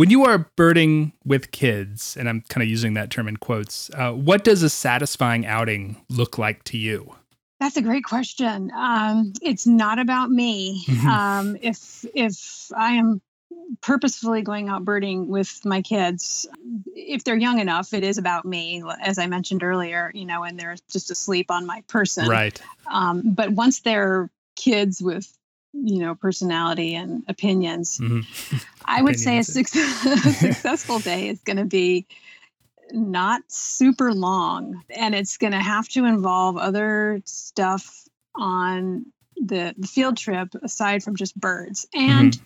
When 0.00 0.08
you 0.08 0.24
are 0.24 0.50
birding 0.56 1.12
with 1.26 1.50
kids, 1.50 2.16
and 2.16 2.26
I'm 2.26 2.40
kind 2.48 2.62
of 2.62 2.70
using 2.70 2.94
that 2.94 3.10
term 3.10 3.28
in 3.28 3.36
quotes, 3.36 3.90
uh, 3.90 4.12
what 4.12 4.44
does 4.44 4.62
a 4.62 4.70
satisfying 4.70 5.44
outing 5.44 6.02
look 6.08 6.38
like 6.38 6.64
to 6.64 6.78
you? 6.78 7.16
That's 7.58 7.76
a 7.76 7.82
great 7.82 8.04
question. 8.04 8.72
Um, 8.74 9.34
it's 9.42 9.66
not 9.66 9.98
about 9.98 10.30
me. 10.30 10.86
Mm-hmm. 10.86 11.06
Um, 11.06 11.56
if 11.60 12.06
if 12.14 12.72
I 12.74 12.92
am 12.92 13.20
purposefully 13.82 14.40
going 14.40 14.70
out 14.70 14.86
birding 14.86 15.28
with 15.28 15.60
my 15.66 15.82
kids, 15.82 16.48
if 16.96 17.24
they're 17.24 17.36
young 17.36 17.58
enough, 17.58 17.92
it 17.92 18.02
is 18.02 18.16
about 18.16 18.46
me. 18.46 18.82
As 19.02 19.18
I 19.18 19.26
mentioned 19.26 19.62
earlier, 19.62 20.10
you 20.14 20.24
know, 20.24 20.44
and 20.44 20.58
they're 20.58 20.76
just 20.90 21.10
asleep 21.10 21.50
on 21.50 21.66
my 21.66 21.82
person. 21.88 22.26
Right. 22.26 22.58
Um, 22.90 23.34
but 23.34 23.50
once 23.50 23.80
they're 23.80 24.30
kids 24.56 25.02
with 25.02 25.30
you 25.72 25.98
know 25.98 26.14
personality 26.14 26.94
and 26.94 27.22
opinions 27.28 27.98
mm-hmm. 27.98 28.56
i 28.84 29.00
would 29.00 29.18
say 29.18 29.36
a, 29.36 29.40
a 29.40 29.44
successful 29.44 30.98
day 30.98 31.28
is 31.28 31.40
going 31.40 31.56
to 31.56 31.64
be 31.64 32.06
not 32.92 33.42
super 33.48 34.12
long 34.12 34.82
and 34.90 35.14
it's 35.14 35.38
going 35.38 35.52
to 35.52 35.60
have 35.60 35.88
to 35.88 36.04
involve 36.04 36.56
other 36.56 37.22
stuff 37.24 38.04
on 38.34 39.06
the, 39.36 39.74
the 39.78 39.86
field 39.86 40.16
trip 40.16 40.48
aside 40.62 41.02
from 41.02 41.16
just 41.16 41.38
birds 41.38 41.86
and 41.94 42.40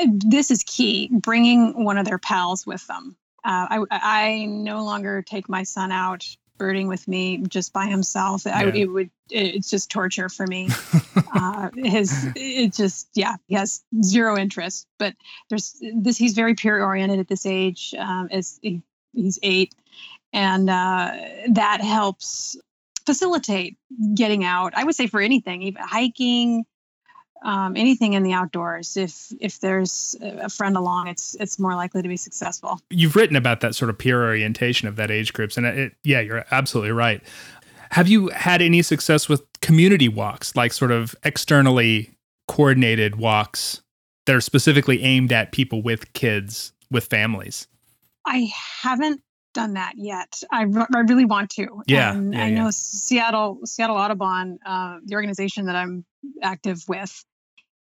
mm-hmm. 0.00 0.18
this 0.28 0.50
is 0.50 0.64
key 0.64 1.08
bringing 1.12 1.84
one 1.84 1.98
of 1.98 2.04
their 2.04 2.18
pals 2.18 2.66
with 2.66 2.84
them 2.88 3.16
uh, 3.44 3.66
I, 3.70 3.84
I 3.90 4.44
no 4.46 4.84
longer 4.84 5.22
take 5.22 5.48
my 5.48 5.62
son 5.62 5.92
out 5.92 6.26
birding 6.58 6.88
with 6.88 7.06
me 7.08 7.38
just 7.38 7.72
by 7.72 7.86
himself. 7.86 8.46
I, 8.46 8.64
it 8.66 8.86
would 8.86 9.10
it's 9.30 9.70
just 9.70 9.90
torture 9.90 10.28
for 10.28 10.46
me. 10.46 10.68
uh, 11.34 11.70
his 11.76 12.28
it 12.34 12.74
just 12.74 13.08
yeah 13.14 13.36
he 13.46 13.54
has 13.54 13.82
zero 14.02 14.36
interest. 14.36 14.86
But 14.98 15.14
there's 15.48 15.80
this 15.94 16.16
he's 16.16 16.34
very 16.34 16.54
peer 16.54 16.84
oriented 16.84 17.20
at 17.20 17.28
this 17.28 17.46
age. 17.46 17.94
Um, 17.96 18.28
as 18.30 18.58
he, 18.60 18.82
he's 19.14 19.38
eight, 19.42 19.74
and 20.32 20.68
uh, 20.68 21.12
that 21.50 21.80
helps 21.80 22.56
facilitate 23.06 23.78
getting 24.14 24.44
out. 24.44 24.74
I 24.76 24.84
would 24.84 24.94
say 24.94 25.06
for 25.06 25.20
anything, 25.20 25.62
even 25.62 25.82
hiking, 25.82 26.66
um, 27.42 27.76
anything 27.76 28.14
in 28.14 28.22
the 28.22 28.32
outdoors. 28.32 28.96
If 28.96 29.32
if 29.40 29.60
there's 29.60 30.16
a 30.20 30.48
friend 30.48 30.76
along, 30.76 31.08
it's 31.08 31.34
it's 31.40 31.58
more 31.58 31.74
likely 31.74 32.02
to 32.02 32.08
be 32.08 32.16
successful. 32.16 32.80
You've 32.90 33.16
written 33.16 33.36
about 33.36 33.60
that 33.60 33.74
sort 33.74 33.90
of 33.90 33.98
peer 33.98 34.22
orientation 34.24 34.88
of 34.88 34.96
that 34.96 35.10
age 35.10 35.32
groups, 35.32 35.56
and 35.56 35.66
it, 35.66 35.92
yeah, 36.02 36.20
you're 36.20 36.44
absolutely 36.50 36.92
right. 36.92 37.22
Have 37.90 38.08
you 38.08 38.28
had 38.28 38.60
any 38.60 38.82
success 38.82 39.28
with 39.28 39.42
community 39.60 40.08
walks, 40.08 40.54
like 40.54 40.72
sort 40.72 40.90
of 40.90 41.14
externally 41.24 42.10
coordinated 42.46 43.16
walks 43.16 43.82
that 44.26 44.34
are 44.34 44.40
specifically 44.40 45.02
aimed 45.02 45.32
at 45.32 45.52
people 45.52 45.82
with 45.82 46.12
kids, 46.12 46.72
with 46.90 47.06
families? 47.06 47.66
I 48.26 48.50
haven't 48.82 49.22
done 49.54 49.74
that 49.74 49.94
yet. 49.96 50.42
I, 50.52 50.62
re- 50.64 50.86
I 50.94 51.00
really 51.00 51.24
want 51.24 51.50
to. 51.50 51.82
Yeah, 51.86 52.14
yeah, 52.14 52.44
I 52.44 52.48
yeah. 52.48 52.50
know 52.50 52.70
Seattle 52.70 53.60
Seattle 53.64 53.96
Audubon, 53.96 54.58
uh, 54.66 54.98
the 55.04 55.14
organization 55.14 55.66
that 55.66 55.76
I'm 55.76 56.04
active 56.42 56.82
with 56.88 57.24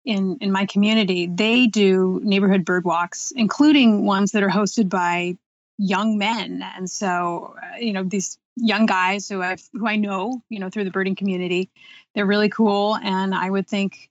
in 0.07 0.37
in 0.39 0.51
my 0.51 0.65
community, 0.65 1.27
they 1.27 1.67
do 1.67 2.21
neighborhood 2.23 2.63
bird 2.63 2.85
walks, 2.85 3.31
including 3.35 4.05
ones 4.05 4.31
that 4.31 4.41
are 4.41 4.49
hosted 4.49 4.89
by 4.89 5.37
young 5.77 6.17
men. 6.17 6.63
And 6.75 6.89
so, 6.89 7.55
uh, 7.61 7.77
you 7.77 7.91
know, 7.91 8.03
these 8.03 8.39
young 8.55 8.85
guys 8.85 9.27
who 9.27 9.41
I've 9.41 9.61
who 9.73 9.85
I 9.85 9.97
know, 9.97 10.41
you 10.49 10.59
know, 10.59 10.69
through 10.69 10.85
the 10.85 10.91
birding 10.91 11.15
community, 11.15 11.69
they're 12.15 12.25
really 12.25 12.49
cool. 12.49 12.95
And 12.95 13.35
I 13.35 13.49
would 13.49 13.67
think. 13.67 14.09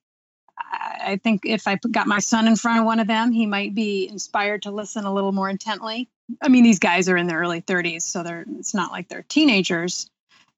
I 0.58 0.94
I 0.98 1.16
think 1.16 1.42
if 1.44 1.68
I 1.68 1.76
got 1.76 2.06
my 2.06 2.18
son 2.18 2.48
in 2.48 2.56
front 2.56 2.80
of 2.80 2.84
one 2.84 2.98
of 2.98 3.06
them, 3.06 3.30
he 3.30 3.46
might 3.46 3.74
be 3.74 4.08
inspired 4.08 4.62
to 4.62 4.70
listen 4.70 5.04
a 5.04 5.12
little 5.12 5.32
more 5.32 5.48
intently. 5.48 6.08
I 6.42 6.48
mean, 6.48 6.64
these 6.64 6.80
guys 6.80 7.08
are 7.08 7.16
in 7.16 7.26
their 7.26 7.38
early 7.38 7.62
30s, 7.62 8.02
so 8.02 8.22
they're 8.22 8.44
it's 8.58 8.74
not 8.74 8.90
like 8.90 9.08
they're 9.08 9.22
teenagers. 9.22 10.10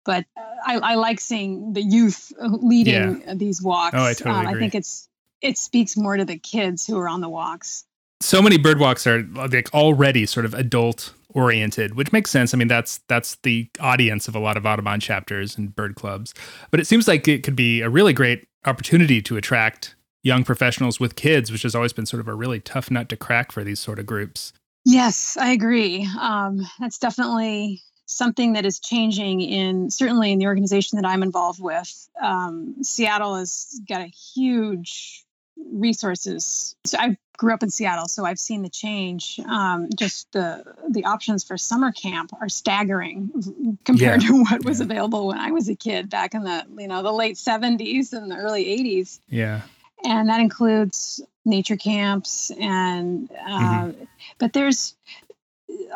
But 0.04 0.25
uh, 0.37 0.40
I, 0.64 0.78
I 0.78 0.95
like 0.95 1.21
seeing 1.21 1.75
the 1.75 1.83
youth 1.83 2.33
uh, 2.40 2.47
leading 2.47 3.28
uh 3.28 3.35
these 3.35 3.61
walks. 3.61 3.95
Oh, 3.97 4.04
I 4.04 4.14
totally 4.14 4.47
um, 4.47 4.47
I 4.47 4.59
think 4.59 4.75
it's 4.75 5.08
it 5.40 5.59
speaks 5.59 5.97
more 5.97 6.16
to 6.16 6.25
the 6.25 6.38
kids 6.38 6.87
who 6.87 6.99
are 6.99 7.09
on 7.09 7.21
the 7.21 7.28
walks. 7.28 7.85
so 8.21 8.42
many 8.42 8.59
bird 8.59 8.78
walks 8.78 9.07
are 9.07 9.23
like 9.35 9.73
already 9.75 10.26
sort 10.26 10.45
of 10.45 10.54
adult 10.54 11.12
oriented 11.35 11.95
which 11.95 12.11
makes 12.11 12.30
sense 12.30 12.54
i 12.54 12.57
mean 12.57 12.68
that's 12.68 12.99
that's 13.07 13.37
the 13.42 13.68
audience 13.80 14.28
of 14.28 14.35
a 14.35 14.38
lot 14.38 14.57
of 14.57 14.64
audubon 14.64 14.99
chapters 14.99 15.59
and 15.59 15.76
bird 15.76 15.95
clubs 15.95 16.33
but 16.71 16.80
it 16.80 16.87
seems 16.87 17.07
like 17.07 17.28
it 17.28 17.42
could 17.42 17.54
be 17.54 17.83
a 17.83 17.90
really 17.90 18.14
great 18.14 18.47
opportunity 18.64 19.21
to 19.21 19.37
attract 19.37 19.95
young 20.23 20.42
professionals 20.42 20.99
with 20.99 21.16
kids 21.16 21.52
which 21.52 21.62
has 21.62 21.75
always 21.75 21.92
been 21.92 22.07
sort 22.07 22.21
of 22.21 22.28
a 22.28 22.35
really 22.35 22.61
tough 22.61 22.90
nut 22.90 23.09
to 23.09 23.16
crack 23.16 23.52
for 23.52 23.62
these 23.62 23.78
sort 23.78 23.99
of 23.99 24.07
groups 24.07 24.52
Yes, 24.90 25.37
I 25.37 25.50
agree. 25.50 26.09
Um, 26.18 26.66
that's 26.80 26.97
definitely 26.97 27.83
something 28.07 28.54
that 28.54 28.64
is 28.64 28.80
changing 28.80 29.42
in 29.42 29.90
certainly 29.90 30.33
in 30.33 30.38
the 30.38 30.47
organization 30.47 30.97
that 30.97 31.07
I'm 31.07 31.23
involved 31.23 31.61
with. 31.61 32.09
Um, 32.23 32.76
Seattle 32.83 33.35
has 33.35 33.78
got 33.87 34.00
a 34.00 34.07
huge 34.07 35.26
resources. 35.73 36.77
So 36.85 36.99
I 36.99 37.17
grew 37.37 37.55
up 37.55 37.62
in 37.62 37.71
Seattle, 37.71 38.09
so 38.09 38.25
I've 38.25 38.38
seen 38.38 38.62
the 38.62 38.69
change. 38.69 39.41
Um, 39.47 39.88
just 39.97 40.31
the 40.33 40.65
the 40.91 41.05
options 41.05 41.45
for 41.45 41.57
summer 41.57 41.93
camp 41.93 42.33
are 42.41 42.49
staggering 42.49 43.79
compared 43.85 44.23
to 44.23 44.43
what 44.43 44.65
was 44.65 44.81
yeah. 44.81 44.85
available 44.85 45.29
when 45.29 45.38
I 45.38 45.53
was 45.53 45.69
a 45.69 45.75
kid 45.75 46.11
back 46.11 46.35
in 46.35 46.43
the 46.43 46.67
you 46.79 46.88
know 46.88 47.03
the 47.03 47.12
late 47.12 47.37
70s 47.37 48.12
and 48.12 48.31
the 48.31 48.37
early 48.37 48.65
80s 48.65 49.21
yeah 49.29 49.62
and 50.05 50.29
that 50.29 50.41
includes 50.41 51.21
nature 51.45 51.77
camps 51.77 52.50
and 52.61 53.31
uh, 53.49 53.91
but 54.38 54.53
there's 54.53 54.95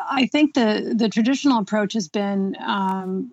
i 0.09 0.25
think 0.25 0.53
the 0.53 0.93
the 0.95 1.09
traditional 1.09 1.59
approach 1.59 1.93
has 1.93 2.07
been 2.07 2.55
um, 2.59 3.31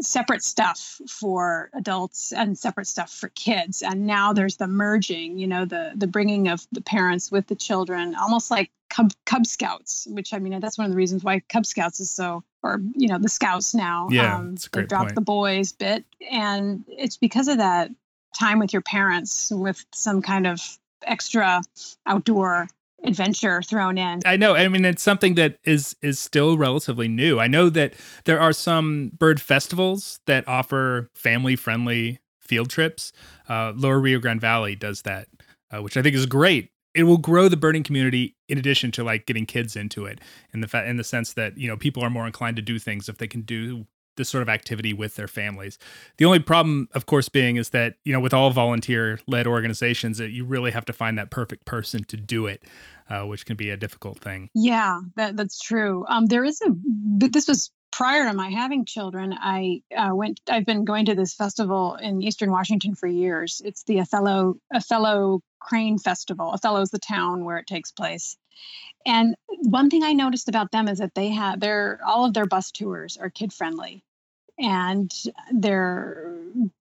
separate 0.00 0.42
stuff 0.42 1.00
for 1.08 1.70
adults 1.74 2.32
and 2.32 2.56
separate 2.58 2.86
stuff 2.86 3.10
for 3.12 3.28
kids 3.30 3.82
and 3.82 4.06
now 4.06 4.32
there's 4.32 4.56
the 4.56 4.66
merging 4.66 5.38
you 5.38 5.46
know 5.46 5.64
the 5.64 5.92
the 5.96 6.06
bringing 6.06 6.48
of 6.48 6.66
the 6.72 6.80
parents 6.80 7.30
with 7.30 7.46
the 7.46 7.54
children 7.54 8.14
almost 8.14 8.50
like 8.50 8.70
cub, 8.88 9.12
cub 9.26 9.46
scouts 9.46 10.06
which 10.10 10.32
i 10.32 10.38
mean 10.38 10.58
that's 10.60 10.78
one 10.78 10.86
of 10.86 10.90
the 10.90 10.96
reasons 10.96 11.24
why 11.24 11.40
cub 11.40 11.66
scouts 11.66 12.00
is 12.00 12.10
so 12.10 12.42
or 12.62 12.80
you 12.94 13.08
know 13.08 13.18
the 13.18 13.28
scouts 13.28 13.74
now 13.74 14.08
Yeah, 14.10 14.36
um, 14.36 14.54
a 14.66 14.68
great 14.70 14.88
point. 14.88 15.14
the 15.14 15.20
boys 15.20 15.72
bit 15.72 16.04
and 16.30 16.84
it's 16.88 17.16
because 17.16 17.48
of 17.48 17.58
that 17.58 17.90
time 18.38 18.58
with 18.58 18.72
your 18.72 18.82
parents 18.82 19.50
with 19.50 19.84
some 19.92 20.22
kind 20.22 20.46
of 20.46 20.60
extra 21.02 21.60
outdoor 22.06 22.68
adventure 23.04 23.62
thrown 23.62 23.98
in. 23.98 24.20
I 24.24 24.36
know. 24.36 24.54
I 24.54 24.68
mean, 24.68 24.84
it's 24.84 25.02
something 25.02 25.34
that 25.34 25.58
is 25.64 25.96
is 26.02 26.18
still 26.18 26.56
relatively 26.56 27.08
new. 27.08 27.38
I 27.40 27.46
know 27.46 27.68
that 27.70 27.94
there 28.24 28.40
are 28.40 28.52
some 28.52 29.12
bird 29.18 29.40
festivals 29.40 30.20
that 30.26 30.46
offer 30.48 31.10
family 31.14 31.56
friendly 31.56 32.20
field 32.40 32.70
trips. 32.70 33.12
Uh, 33.48 33.72
Lower 33.74 34.00
Rio 34.00 34.18
Grande 34.18 34.40
Valley 34.40 34.76
does 34.76 35.02
that, 35.02 35.28
uh, 35.70 35.82
which 35.82 35.96
I 35.96 36.02
think 36.02 36.14
is 36.14 36.26
great. 36.26 36.70
It 36.94 37.04
will 37.04 37.18
grow 37.18 37.48
the 37.48 37.56
birding 37.56 37.82
community 37.82 38.36
in 38.48 38.56
addition 38.56 38.92
to 38.92 39.02
like 39.02 39.26
getting 39.26 39.46
kids 39.46 39.74
into 39.74 40.06
it 40.06 40.20
in 40.52 40.60
the 40.60 40.68
fa- 40.68 40.88
in 40.88 40.96
the 40.96 41.04
sense 41.04 41.32
that 41.32 41.58
you 41.58 41.66
know 41.68 41.76
people 41.76 42.02
are 42.02 42.10
more 42.10 42.26
inclined 42.26 42.56
to 42.56 42.62
do 42.62 42.78
things 42.78 43.08
if 43.08 43.18
they 43.18 43.26
can 43.26 43.40
do 43.42 43.86
this 44.16 44.28
sort 44.28 44.42
of 44.42 44.48
activity 44.48 44.92
with 44.92 45.16
their 45.16 45.28
families. 45.28 45.78
The 46.16 46.24
only 46.24 46.38
problem, 46.38 46.88
of 46.94 47.06
course, 47.06 47.28
being 47.28 47.56
is 47.56 47.70
that 47.70 47.94
you 48.04 48.12
know 48.12 48.20
with 48.20 48.34
all 48.34 48.50
volunteer 48.50 49.18
led 49.26 49.46
organizations, 49.46 50.18
that 50.18 50.30
you 50.30 50.44
really 50.44 50.70
have 50.70 50.84
to 50.86 50.92
find 50.92 51.18
that 51.18 51.30
perfect 51.30 51.64
person 51.64 52.04
to 52.04 52.16
do 52.16 52.46
it, 52.46 52.62
uh, 53.08 53.22
which 53.22 53.46
can 53.46 53.56
be 53.56 53.70
a 53.70 53.76
difficult 53.76 54.18
thing. 54.18 54.50
Yeah, 54.54 55.00
that, 55.16 55.36
that's 55.36 55.60
true. 55.60 56.04
Um, 56.08 56.26
there 56.26 56.44
is 56.44 56.60
a, 56.62 56.70
this 57.18 57.48
was 57.48 57.70
prior 57.94 58.28
to 58.28 58.34
my 58.34 58.50
having 58.50 58.84
children. 58.84 59.32
I 59.32 59.82
uh, 59.96 60.10
went, 60.12 60.40
I've 60.50 60.66
been 60.66 60.84
going 60.84 61.06
to 61.06 61.14
this 61.14 61.32
festival 61.32 61.94
in 61.94 62.22
Eastern 62.22 62.50
Washington 62.50 62.96
for 62.96 63.06
years. 63.06 63.62
It's 63.64 63.84
the 63.84 64.00
Othello, 64.00 64.56
Othello 64.74 65.42
Crane 65.60 65.98
Festival. 65.98 66.50
Othello 66.50 66.80
is 66.80 66.90
the 66.90 66.98
town 66.98 67.44
where 67.44 67.58
it 67.58 67.68
takes 67.68 67.92
place. 67.92 68.36
And 69.06 69.34
one 69.62 69.90
thing 69.90 70.02
I 70.02 70.12
noticed 70.12 70.48
about 70.48 70.70
them 70.72 70.88
is 70.88 70.98
that 70.98 71.14
they 71.14 71.28
have 71.30 71.60
their, 71.60 72.00
all 72.06 72.24
of 72.24 72.34
their 72.34 72.46
bus 72.46 72.70
tours 72.70 73.16
are 73.16 73.30
kid 73.30 73.52
friendly 73.52 74.02
and 74.58 75.12
they're 75.52 76.32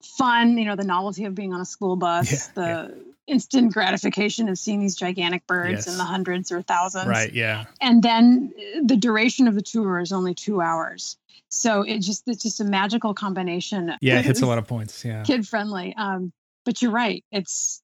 fun. 0.01 0.57
You 0.57 0.65
know, 0.65 0.75
the 0.75 0.83
novelty 0.83 1.25
of 1.25 1.35
being 1.35 1.53
on 1.53 1.59
a 1.61 1.65
school 1.65 1.95
bus, 1.95 2.31
Yeah, 2.31 2.63
the 2.87 3.03
instant 3.27 3.73
gratification 3.73 4.49
of 4.49 4.57
seeing 4.57 4.79
these 4.81 4.95
gigantic 4.95 5.47
birds 5.47 5.71
Yes. 5.85 5.87
in 5.87 5.97
the 5.97 6.03
hundreds 6.03 6.51
or 6.51 6.61
thousands 6.61 7.07
Right. 7.07 7.31
Yeah. 7.31 7.65
and 7.79 8.03
then 8.03 8.51
uh, 8.57 8.81
the 8.83 8.97
duration 8.97 9.47
of 9.47 9.55
the 9.55 9.61
tour 9.61 10.01
is 10.01 10.11
only 10.11 10.33
two 10.35 10.59
hours 10.61 11.15
so 11.47 11.83
it 11.83 11.99
just 11.99 12.23
it's 12.27 12.43
just 12.43 12.59
a 12.59 12.65
magical 12.65 13.13
combination 13.13 13.93
Yeah. 14.01 14.19
It 14.19 14.25
hits 14.25 14.41
a 14.41 14.45
lot 14.45 14.57
of 14.57 14.67
points. 14.67 15.05
Yeah. 15.05 15.23
kid 15.23 15.47
friendly 15.47 15.95
um 15.95 16.33
but 16.65 16.81
you're 16.81 16.91
right 16.91 17.23
it's 17.31 17.81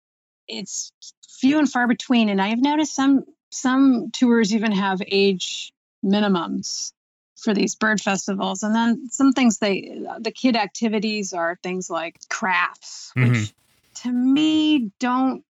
it's 0.50 0.92
few 1.40 1.58
and 1.58 1.72
far 1.72 1.88
between 1.88 2.28
and 2.28 2.42
i've 2.42 2.60
noticed 2.62 2.94
some 2.94 3.24
some 3.50 4.12
tours 4.12 4.54
even 4.54 4.72
have 4.72 5.02
age 5.08 5.72
minimums 6.06 6.94
for 7.38 7.54
these 7.54 7.76
bird 7.76 8.02
festivals 8.02 8.64
and 8.64 8.76
then 8.76 9.10
some 9.10 9.32
things 9.34 9.60
they 9.60 9.98
the 10.20 10.32
kid 10.32 10.56
activities 10.56 11.32
are 11.34 11.58
things 11.64 11.90
like 11.90 12.18
crafts 12.30 13.12
which 13.16 13.26
Mhm. 13.26 13.54
to 14.04 14.12
me 14.12 14.92
don't 15.00 15.44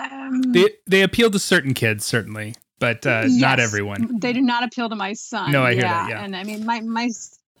um, 0.00 0.42
They 0.52 0.70
they 0.86 1.02
appeal 1.02 1.30
to 1.30 1.38
certain 1.38 1.74
kids 1.74 2.04
certainly, 2.04 2.54
but 2.78 3.06
uh, 3.06 3.28
not 3.28 3.60
everyone. 3.60 4.18
They 4.20 4.32
do 4.32 4.40
not 4.40 4.62
appeal 4.64 4.88
to 4.88 4.96
my 4.96 5.12
son. 5.12 5.52
No, 5.52 5.62
I 5.64 5.74
hear 5.74 5.82
that, 5.82 6.08
yeah. 6.08 6.22
And 6.22 6.34
I 6.34 6.44
mean, 6.44 6.64
my 6.64 6.80
my 6.80 7.10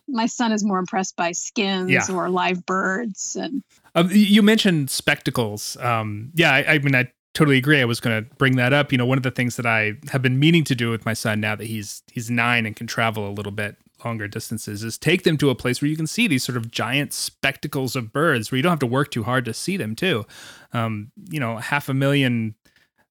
my 0.08 0.26
son 0.26 0.50
is 0.52 0.64
more 0.64 0.78
impressed 0.78 1.14
by 1.16 1.32
skins 1.32 1.90
Yeah. 1.90 2.06
or 2.10 2.30
live 2.30 2.64
birds, 2.64 3.36
and 3.36 3.62
Um, 3.94 4.08
you 4.10 4.42
mentioned 4.42 4.88
spectacles. 4.90 5.76
Um, 5.78 6.30
yeah, 6.34 6.52
I, 6.52 6.74
I 6.74 6.78
mean, 6.78 6.94
I 6.94 7.12
totally 7.36 7.58
agree. 7.58 7.80
I 7.80 7.84
was 7.84 8.00
going 8.00 8.24
to 8.24 8.34
bring 8.36 8.56
that 8.56 8.72
up. 8.72 8.90
You 8.90 8.98
know, 8.98 9.06
one 9.06 9.18
of 9.18 9.22
the 9.22 9.30
things 9.30 9.56
that 9.56 9.66
I 9.66 9.94
have 10.10 10.22
been 10.22 10.40
meaning 10.40 10.64
to 10.64 10.74
do 10.74 10.90
with 10.90 11.04
my 11.04 11.12
son 11.12 11.38
now 11.38 11.54
that 11.54 11.66
he's 11.66 12.02
he's 12.10 12.30
nine 12.30 12.66
and 12.66 12.74
can 12.74 12.86
travel 12.86 13.28
a 13.28 13.30
little 13.30 13.52
bit 13.52 13.76
longer 14.04 14.26
distances 14.26 14.82
is 14.82 14.98
take 14.98 15.22
them 15.24 15.36
to 15.38 15.50
a 15.50 15.54
place 15.54 15.80
where 15.80 15.88
you 15.88 15.96
can 15.96 16.06
see 16.06 16.26
these 16.26 16.44
sort 16.44 16.56
of 16.56 16.70
giant 16.70 17.12
spectacles 17.12 17.94
of 17.96 18.12
birds 18.12 18.50
where 18.50 18.56
you 18.56 18.62
don't 18.62 18.70
have 18.70 18.78
to 18.78 18.86
work 18.86 19.10
too 19.10 19.22
hard 19.22 19.44
to 19.44 19.54
see 19.54 19.76
them 19.76 19.94
too. 19.94 20.24
Um, 20.72 21.12
you 21.30 21.40
know, 21.40 21.58
half 21.58 21.88
a 21.88 21.94
million 21.94 22.54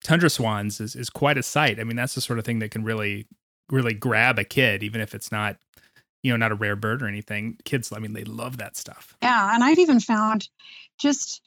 tundra 0.02 0.30
swans 0.30 0.80
is, 0.80 0.94
is 0.94 1.10
quite 1.10 1.38
a 1.38 1.42
sight. 1.42 1.80
I 1.80 1.84
mean, 1.84 1.96
that's 1.96 2.14
the 2.14 2.20
sort 2.20 2.38
of 2.38 2.44
thing 2.44 2.58
that 2.60 2.70
can 2.70 2.84
really, 2.84 3.26
really 3.70 3.94
grab 3.94 4.38
a 4.38 4.44
kid, 4.44 4.82
even 4.82 5.00
if 5.00 5.14
it's 5.14 5.32
not, 5.32 5.58
you 6.22 6.32
know, 6.32 6.36
not 6.36 6.52
a 6.52 6.56
rare 6.56 6.76
bird 6.76 7.02
or 7.02 7.08
anything. 7.08 7.58
Kids, 7.64 7.92
I 7.92 7.98
mean, 7.98 8.12
they 8.12 8.24
love 8.24 8.58
that 8.58 8.76
stuff. 8.76 9.16
yeah. 9.22 9.54
And 9.54 9.64
I've 9.64 9.78
even 9.78 10.00
found 10.00 10.48
just 10.98 11.42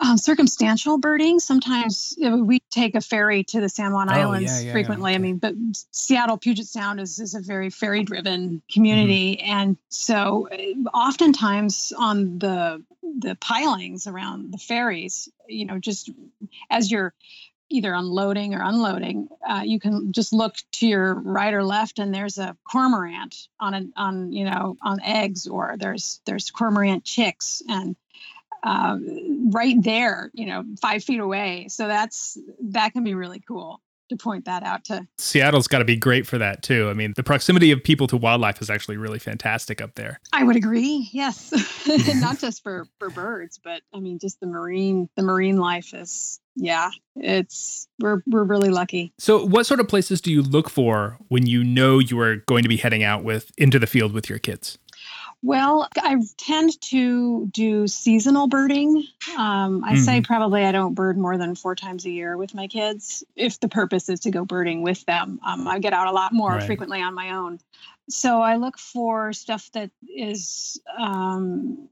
um, 0.00 0.16
circumstantial 0.16 0.98
birding. 0.98 1.38
Sometimes 1.40 2.14
you 2.16 2.28
know, 2.28 2.36
we 2.42 2.60
take 2.70 2.94
a 2.94 3.00
ferry 3.00 3.44
to 3.44 3.60
the 3.60 3.68
San 3.68 3.92
Juan 3.92 4.08
Oh, 4.08 4.14
Islands 4.14 4.50
yeah, 4.50 4.66
yeah, 4.66 4.72
frequently. 4.72 5.12
I 5.12 5.14
okay. 5.14 5.22
mean, 5.22 5.38
but 5.38 5.54
Seattle 5.90 6.38
Puget 6.38 6.66
Sound 6.66 7.00
is, 7.00 7.18
is 7.18 7.34
a 7.34 7.40
very 7.40 7.70
ferry 7.70 8.02
driven 8.02 8.62
community. 8.72 9.36
Mm-hmm. 9.36 9.50
And 9.50 9.76
so 9.88 10.48
uh, 10.50 10.88
oftentimes 10.96 11.92
on 11.96 12.38
the 12.38 12.82
the 13.02 13.34
pilings 13.36 14.06
around 14.06 14.52
the 14.52 14.58
ferries, 14.58 15.28
you 15.48 15.66
know, 15.66 15.78
just 15.78 16.10
as 16.70 16.90
you're 16.90 17.12
either 17.68 17.92
unloading 17.92 18.54
or 18.54 18.62
unloading, 18.62 19.28
uh, 19.48 19.62
you 19.64 19.78
can 19.78 20.12
just 20.12 20.32
look 20.32 20.56
to 20.72 20.86
your 20.86 21.14
right 21.14 21.54
or 21.54 21.64
left, 21.64 21.98
and 21.98 22.12
there's 22.12 22.38
a 22.38 22.56
cormorant 22.64 23.48
on 23.58 23.74
an 23.74 23.92
on 23.96 24.32
you 24.32 24.44
know 24.44 24.76
on 24.82 25.00
eggs, 25.02 25.46
or 25.46 25.76
there's 25.78 26.20
there's 26.24 26.50
cormorant 26.50 27.04
chicks, 27.04 27.62
and 27.68 27.96
uh, 28.62 28.98
right 29.52 29.82
there, 29.82 30.30
you 30.34 30.46
know, 30.46 30.64
five 30.80 31.04
feet 31.04 31.20
away. 31.20 31.66
So 31.68 31.88
that's 31.88 32.38
that 32.70 32.92
can 32.92 33.04
be 33.04 33.14
really 33.14 33.40
cool 33.46 33.80
to 34.10 34.16
point 34.16 34.44
that 34.44 34.62
out 34.62 34.84
to. 34.84 35.06
Seattle's 35.18 35.68
got 35.68 35.78
to 35.78 35.84
be 35.84 35.96
great 35.96 36.26
for 36.26 36.36
that 36.38 36.62
too. 36.62 36.90
I 36.90 36.94
mean, 36.94 37.14
the 37.16 37.22
proximity 37.22 37.70
of 37.70 37.82
people 37.82 38.06
to 38.08 38.16
wildlife 38.16 38.60
is 38.60 38.68
actually 38.68 38.98
really 38.98 39.18
fantastic 39.18 39.80
up 39.80 39.94
there. 39.94 40.20
I 40.32 40.44
would 40.44 40.56
agree. 40.56 41.08
Yes, 41.12 41.52
not 42.20 42.38
just 42.40 42.62
for 42.62 42.86
for 42.98 43.08
birds, 43.08 43.58
but 43.62 43.82
I 43.94 44.00
mean, 44.00 44.18
just 44.18 44.40
the 44.40 44.46
marine 44.46 45.08
the 45.16 45.22
marine 45.22 45.56
life 45.56 45.94
is 45.94 46.40
yeah. 46.56 46.90
It's 47.16 47.88
we're 47.98 48.22
we're 48.26 48.44
really 48.44 48.70
lucky. 48.70 49.12
So, 49.18 49.44
what 49.44 49.66
sort 49.66 49.80
of 49.80 49.88
places 49.88 50.20
do 50.20 50.30
you 50.30 50.42
look 50.42 50.68
for 50.68 51.18
when 51.28 51.46
you 51.46 51.64
know 51.64 51.98
you 51.98 52.18
are 52.20 52.36
going 52.36 52.62
to 52.62 52.68
be 52.68 52.76
heading 52.76 53.02
out 53.02 53.24
with 53.24 53.50
into 53.56 53.78
the 53.78 53.86
field 53.86 54.12
with 54.12 54.28
your 54.28 54.38
kids? 54.38 54.78
Well, 55.42 55.88
I 55.96 56.16
tend 56.36 56.78
to 56.82 57.46
do 57.46 57.86
seasonal 57.88 58.46
birding. 58.46 59.06
Um, 59.38 59.82
I 59.84 59.96
say 59.96 60.20
probably 60.20 60.64
I 60.64 60.72
don't 60.72 60.94
bird 60.94 61.16
more 61.16 61.38
than 61.38 61.54
four 61.54 61.74
times 61.74 62.04
a 62.04 62.10
year 62.10 62.36
with 62.36 62.54
my 62.54 62.66
kids 62.66 63.24
if 63.36 63.58
the 63.58 63.68
purpose 63.68 64.10
is 64.10 64.20
to 64.20 64.30
go 64.30 64.44
birding 64.44 64.82
with 64.82 65.04
them. 65.06 65.40
Um, 65.42 65.66
I 65.66 65.78
get 65.78 65.94
out 65.94 66.08
a 66.08 66.12
lot 66.12 66.34
more 66.34 66.56
Right. 66.56 66.66
frequently 66.66 67.00
on 67.00 67.14
my 67.14 67.30
own. 67.30 67.58
So 68.10 68.42
I 68.42 68.56
look 68.56 68.78
for 68.78 69.32
stuff 69.32 69.70
that 69.72 69.90
is, 70.06 70.78
um, 70.98 71.88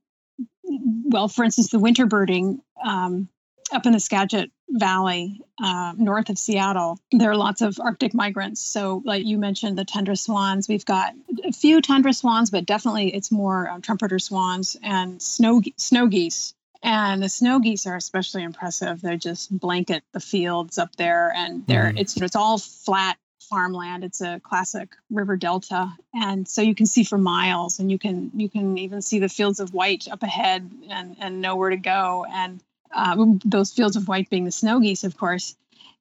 well, 0.65 1.29
for 1.29 1.45
instance, 1.45 1.71
the 1.71 1.79
winter 1.79 2.05
birding 2.05 2.61
um, 2.85 3.29
up 3.73 3.87
in 3.87 3.93
the 3.93 4.01
Skagit 4.01 4.51
Valley, 4.71 5.41
uh, 5.63 5.93
north 5.97 6.29
of 6.31 6.39
Seattle. 6.39 6.99
There 7.13 7.31
are 7.31 7.37
lots 7.37 7.61
of 7.63 7.79
Arctic 7.81 8.15
migrants. 8.15 8.61
So, 8.61 9.03
like 9.05 9.25
you 9.25 9.39
mentioned, 9.39 9.79
the 9.79 9.85
tundra 9.85 10.17
swans. 10.17 10.69
We've 10.69 10.85
got 10.85 11.15
a 11.45 11.53
few 11.53 11.81
tundra 11.81 12.13
swans, 12.13 12.51
but 12.51 12.67
definitely 12.67 13.15
it's 13.15 13.31
more 13.33 13.69
um, 13.69 13.83
trumpeter 13.83 14.19
swans 14.19 14.77
and 14.83 15.21
snow 15.21 15.63
snow 15.77 16.07
geese. 16.07 16.55
And 16.83 17.23
the 17.23 17.29
snow 17.29 17.59
geese 17.59 17.87
are 17.87 17.97
especially 17.97 18.45
impressive. 18.45 19.01
They 19.01 19.17
just 19.17 19.57
blanket 19.59 20.05
the 20.13 20.21
fields 20.21 20.79
up 20.79 20.95
there, 20.97 21.33
and 21.35 21.67
they're 21.67 21.93
Mhm. 21.93 22.01
it's 22.01 22.17
it's 22.21 22.37
all 22.37 22.59
flat 22.59 23.17
farmland. 23.41 24.05
It's 24.05 24.21
a 24.21 24.41
classic 24.45 24.95
river 25.11 25.37
delta, 25.37 25.91
and 26.15 26.47
so 26.47 26.63
you 26.63 26.75
can 26.75 26.87
see 26.87 27.03
for 27.03 27.19
miles, 27.19 27.81
and 27.81 27.91
you 27.91 27.99
can 27.99 28.31
you 28.35 28.49
can 28.49 28.79
even 28.79 29.03
see 29.03 29.19
the 29.19 29.29
fields 29.29 29.59
of 29.59 29.75
white 29.75 30.07
up 30.09 30.23
ahead, 30.23 30.71
and 30.89 31.17
and 31.19 31.41
know 31.41 31.57
where 31.57 31.71
to 31.71 31.77
go. 31.77 32.27
And 32.31 32.61
um, 32.95 33.41
those 33.45 33.73
fields 33.73 33.97
of 33.97 34.09
white 34.09 34.31
being 34.31 34.45
the 34.45 34.53
snow 34.53 34.81
geese, 34.81 35.05
of 35.05 35.17
course. 35.17 35.57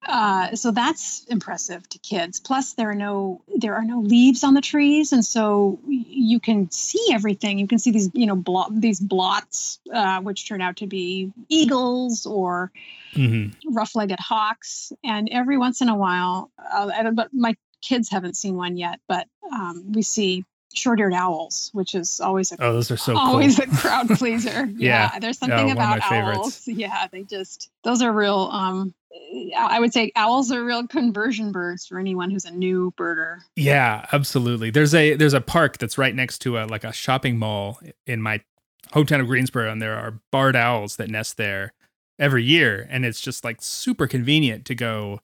Uh, 0.05 0.55
so 0.55 0.71
that's 0.71 1.25
impressive 1.25 1.87
to 1.89 1.97
kids. 1.99 2.39
Plus, 2.39 2.73
there 2.73 2.89
are 2.89 2.95
no 2.95 3.41
there 3.57 3.75
are 3.75 3.83
no 3.83 3.99
leaves 3.99 4.43
on 4.43 4.53
the 4.53 4.61
trees, 4.61 5.11
and 5.11 5.25
so 5.25 5.79
you 5.87 6.39
can 6.39 6.69
see 6.71 7.07
everything. 7.11 7.59
You 7.59 7.67
can 7.67 7.79
see 7.79 7.91
these 7.91 8.09
you 8.13 8.25
know 8.25 8.35
blo- 8.35 8.67
these 8.69 8.99
blots, 8.99 9.79
uh, 9.91 10.21
which 10.21 10.47
turn 10.47 10.61
out 10.61 10.77
to 10.77 10.87
be 10.87 11.31
eagles 11.49 12.25
or 12.25 12.71
Mm-hmm. 13.15 13.73
rough-legged 13.73 14.19
hawks. 14.19 14.93
And 15.03 15.29
every 15.31 15.57
once 15.57 15.81
in 15.81 15.89
a 15.89 15.95
while, 15.95 16.51
uh, 16.59 16.91
I 16.95 17.03
don't, 17.03 17.15
but 17.15 17.33
my 17.33 17.55
kids 17.81 18.09
haven't 18.09 18.37
seen 18.37 18.55
one 18.55 18.77
yet, 18.77 18.99
but 19.07 19.27
um, 19.51 19.91
we 19.93 20.03
see 20.03 20.45
short-eared 20.77 21.13
owls, 21.13 21.69
which 21.73 21.95
is 21.95 22.21
always 22.21 22.51
a 22.51 22.55
Oh, 22.63 22.73
those 22.73 22.89
are 22.91 22.97
so 22.97 23.17
always 23.17 23.57
cool. 23.59 23.65
a 23.73 23.77
crowd 23.77 24.07
pleaser. 24.09 24.65
Yeah. 24.77 25.17
there's 25.19 25.37
Oh, 25.41 25.47
something 25.47 25.67
one 25.67 25.71
of 25.71 25.77
my 25.77 25.95
about 25.97 26.09
favorites. 26.09 26.39
owls. 26.39 26.67
Yeah, 26.67 27.07
they 27.11 27.23
just 27.23 27.69
those 27.83 28.01
are 28.01 28.11
real. 28.11 28.49
Um, 28.51 28.93
I 29.57 29.79
would 29.79 29.93
say 29.93 30.11
owls 30.15 30.51
are 30.51 30.63
real 30.63 30.85
conversion 30.87 31.51
birds 31.51 31.85
for 31.87 31.97
anyone 31.99 32.29
who's 32.29 32.45
a 32.45 32.51
new 32.51 32.93
birder. 32.97 33.39
Yeah, 33.55 34.05
absolutely. 34.13 34.69
There's 34.69 34.93
a 34.93 35.15
there's 35.15 35.33
a 35.33 35.41
park 35.41 35.77
that's 35.79 35.97
right 35.97 36.13
next 36.13 36.39
to 36.39 36.57
a 36.59 36.65
like 36.65 36.83
a 36.83 36.93
shopping 36.93 37.37
mall 37.37 37.79
in 38.05 38.21
my 38.21 38.41
hometown 38.93 39.19
of 39.21 39.27
Greensboro, 39.27 39.71
and 39.71 39.81
there 39.81 39.95
are 39.95 40.19
barred 40.31 40.55
owls 40.55 40.95
that 40.97 41.09
nest 41.09 41.37
there 41.37 41.73
every 42.19 42.43
year, 42.43 42.87
and 42.89 43.05
it's 43.05 43.19
just 43.21 43.43
like 43.43 43.57
super 43.61 44.07
convenient 44.07 44.65
to 44.65 44.75
go 44.75 45.19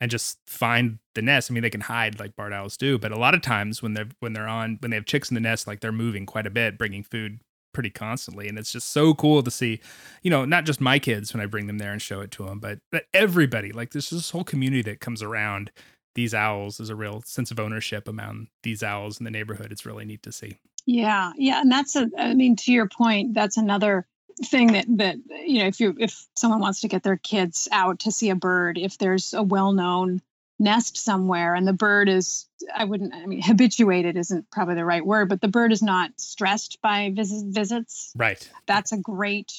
and 0.00 0.10
just 0.10 0.38
find 0.46 0.98
the 1.14 1.22
nest. 1.22 1.50
I 1.50 1.54
mean, 1.54 1.62
they 1.62 1.70
can 1.70 1.82
hide 1.82 2.18
like 2.18 2.36
barred 2.36 2.52
owls 2.52 2.76
do, 2.76 2.98
but 2.98 3.12
a 3.12 3.18
lot 3.18 3.34
of 3.34 3.42
times 3.42 3.82
when 3.82 3.94
they're 3.94 4.08
when 4.20 4.32
they're 4.32 4.48
on 4.48 4.78
when 4.80 4.90
they 4.90 4.96
have 4.96 5.04
chicks 5.04 5.30
in 5.30 5.34
the 5.34 5.40
nest, 5.40 5.66
like 5.66 5.80
they're 5.80 5.92
moving 5.92 6.26
quite 6.26 6.46
a 6.46 6.50
bit, 6.50 6.78
bringing 6.78 7.02
food 7.02 7.40
pretty 7.72 7.90
constantly, 7.90 8.48
and 8.48 8.58
it's 8.58 8.72
just 8.72 8.90
so 8.90 9.14
cool 9.14 9.42
to 9.42 9.50
see. 9.50 9.80
You 10.22 10.30
know, 10.30 10.44
not 10.44 10.64
just 10.64 10.80
my 10.80 10.98
kids 10.98 11.32
when 11.32 11.42
I 11.42 11.46
bring 11.46 11.66
them 11.66 11.78
there 11.78 11.92
and 11.92 12.00
show 12.00 12.20
it 12.20 12.30
to 12.32 12.46
them, 12.46 12.58
but 12.58 12.78
but 12.90 13.04
everybody. 13.12 13.72
Like 13.72 13.90
there's 13.90 14.10
this 14.10 14.30
whole 14.30 14.44
community 14.44 14.82
that 14.82 15.00
comes 15.00 15.22
around 15.22 15.70
these 16.14 16.34
owls. 16.34 16.78
There's 16.78 16.90
a 16.90 16.96
real 16.96 17.22
sense 17.22 17.50
of 17.50 17.60
ownership 17.60 18.08
among 18.08 18.48
these 18.62 18.82
owls 18.82 19.20
in 19.20 19.24
the 19.24 19.30
neighborhood. 19.30 19.70
It's 19.72 19.86
really 19.86 20.04
neat 20.04 20.22
to 20.24 20.32
see. 20.32 20.58
Yeah, 20.86 21.32
yeah, 21.36 21.60
and 21.60 21.70
that's 21.70 21.94
a. 21.94 22.08
I 22.18 22.34
mean, 22.34 22.56
to 22.56 22.72
your 22.72 22.88
point, 22.88 23.34
that's 23.34 23.56
another 23.56 24.06
thing 24.44 24.72
that 24.72 24.86
that 24.98 25.16
you 25.46 25.60
know, 25.60 25.66
if 25.66 25.80
you 25.80 25.96
if 25.98 26.26
someone 26.36 26.60
wants 26.60 26.80
to 26.82 26.88
get 26.88 27.02
their 27.02 27.16
kids 27.16 27.68
out 27.72 28.00
to 28.00 28.12
see 28.12 28.30
a 28.30 28.34
bird, 28.34 28.78
if 28.78 28.98
there's 28.98 29.34
a 29.34 29.42
well-known 29.42 30.22
nest 30.58 30.98
somewhere 30.98 31.54
and 31.54 31.66
the 31.66 31.72
bird 31.72 32.06
is 32.06 32.44
i 32.74 32.84
wouldn't 32.84 33.14
i 33.14 33.24
mean 33.24 33.40
habituated 33.40 34.14
isn't 34.18 34.44
probably 34.50 34.74
the 34.74 34.84
right 34.84 35.06
word 35.06 35.26
but 35.26 35.40
the 35.40 35.48
bird 35.48 35.72
is 35.72 35.80
not 35.80 36.10
stressed 36.20 36.78
by 36.82 37.10
visit, 37.16 37.46
visits 37.46 38.12
Right. 38.14 38.46
that's 38.66 38.92
a 38.92 38.98
great 38.98 39.54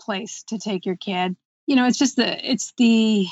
place 0.00 0.42
to 0.48 0.58
take 0.58 0.86
your 0.86 0.96
kid. 0.96 1.36
You 1.68 1.76
know, 1.76 1.86
it's 1.86 1.98
just 1.98 2.16
the 2.16 2.50
it's 2.50 2.72
the 2.78 3.26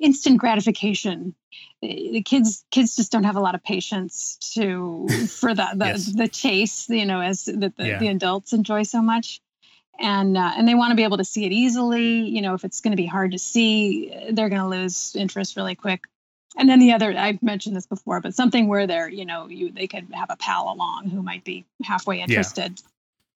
instant 0.00 0.38
gratification. 0.38 1.34
Eh, 1.82 2.12
The 2.12 2.22
kids 2.22 2.64
kids 2.70 2.94
just 2.94 3.10
don't 3.10 3.24
have 3.24 3.34
a 3.36 3.40
lot 3.40 3.54
of 3.56 3.64
patience 3.64 4.36
to 4.54 5.26
for 5.26 5.54
the 5.54 5.66
the, 5.74 5.86
Yes. 5.86 6.12
the 6.12 6.28
chase. 6.28 6.88
You 6.88 7.06
know, 7.06 7.20
as 7.20 7.46
that 7.46 7.76
the, 7.76 7.86
Yeah. 7.88 7.98
the 7.98 8.06
adults 8.08 8.52
enjoy 8.52 8.84
so 8.84 9.02
much. 9.02 9.40
And 10.00 10.36
uh, 10.36 10.52
and 10.56 10.66
they 10.66 10.74
want 10.74 10.90
to 10.90 10.96
be 10.96 11.04
able 11.04 11.18
to 11.18 11.24
see 11.24 11.44
it 11.44 11.52
easily. 11.52 12.28
You 12.28 12.42
know, 12.42 12.54
if 12.54 12.64
it's 12.64 12.80
going 12.80 12.92
to 12.92 12.96
be 12.96 13.06
hard 13.06 13.32
to 13.32 13.38
see, 13.38 14.12
they're 14.30 14.48
going 14.48 14.62
to 14.62 14.68
lose 14.68 15.14
interest 15.14 15.56
really 15.56 15.74
quick. 15.74 16.04
And 16.56 16.68
then 16.68 16.80
the 16.80 16.92
other, 16.92 17.16
I've 17.16 17.42
mentioned 17.42 17.76
this 17.76 17.86
before, 17.86 18.20
but 18.20 18.34
something 18.34 18.68
where 18.68 18.86
they're, 18.86 19.08
you 19.08 19.24
know, 19.24 19.48
you 19.48 19.70
they 19.70 19.86
could 19.86 20.06
have 20.12 20.30
a 20.30 20.36
pal 20.36 20.72
along 20.72 21.08
who 21.08 21.22
might 21.22 21.44
be 21.44 21.64
halfway 21.82 22.20
interested. 22.20 22.80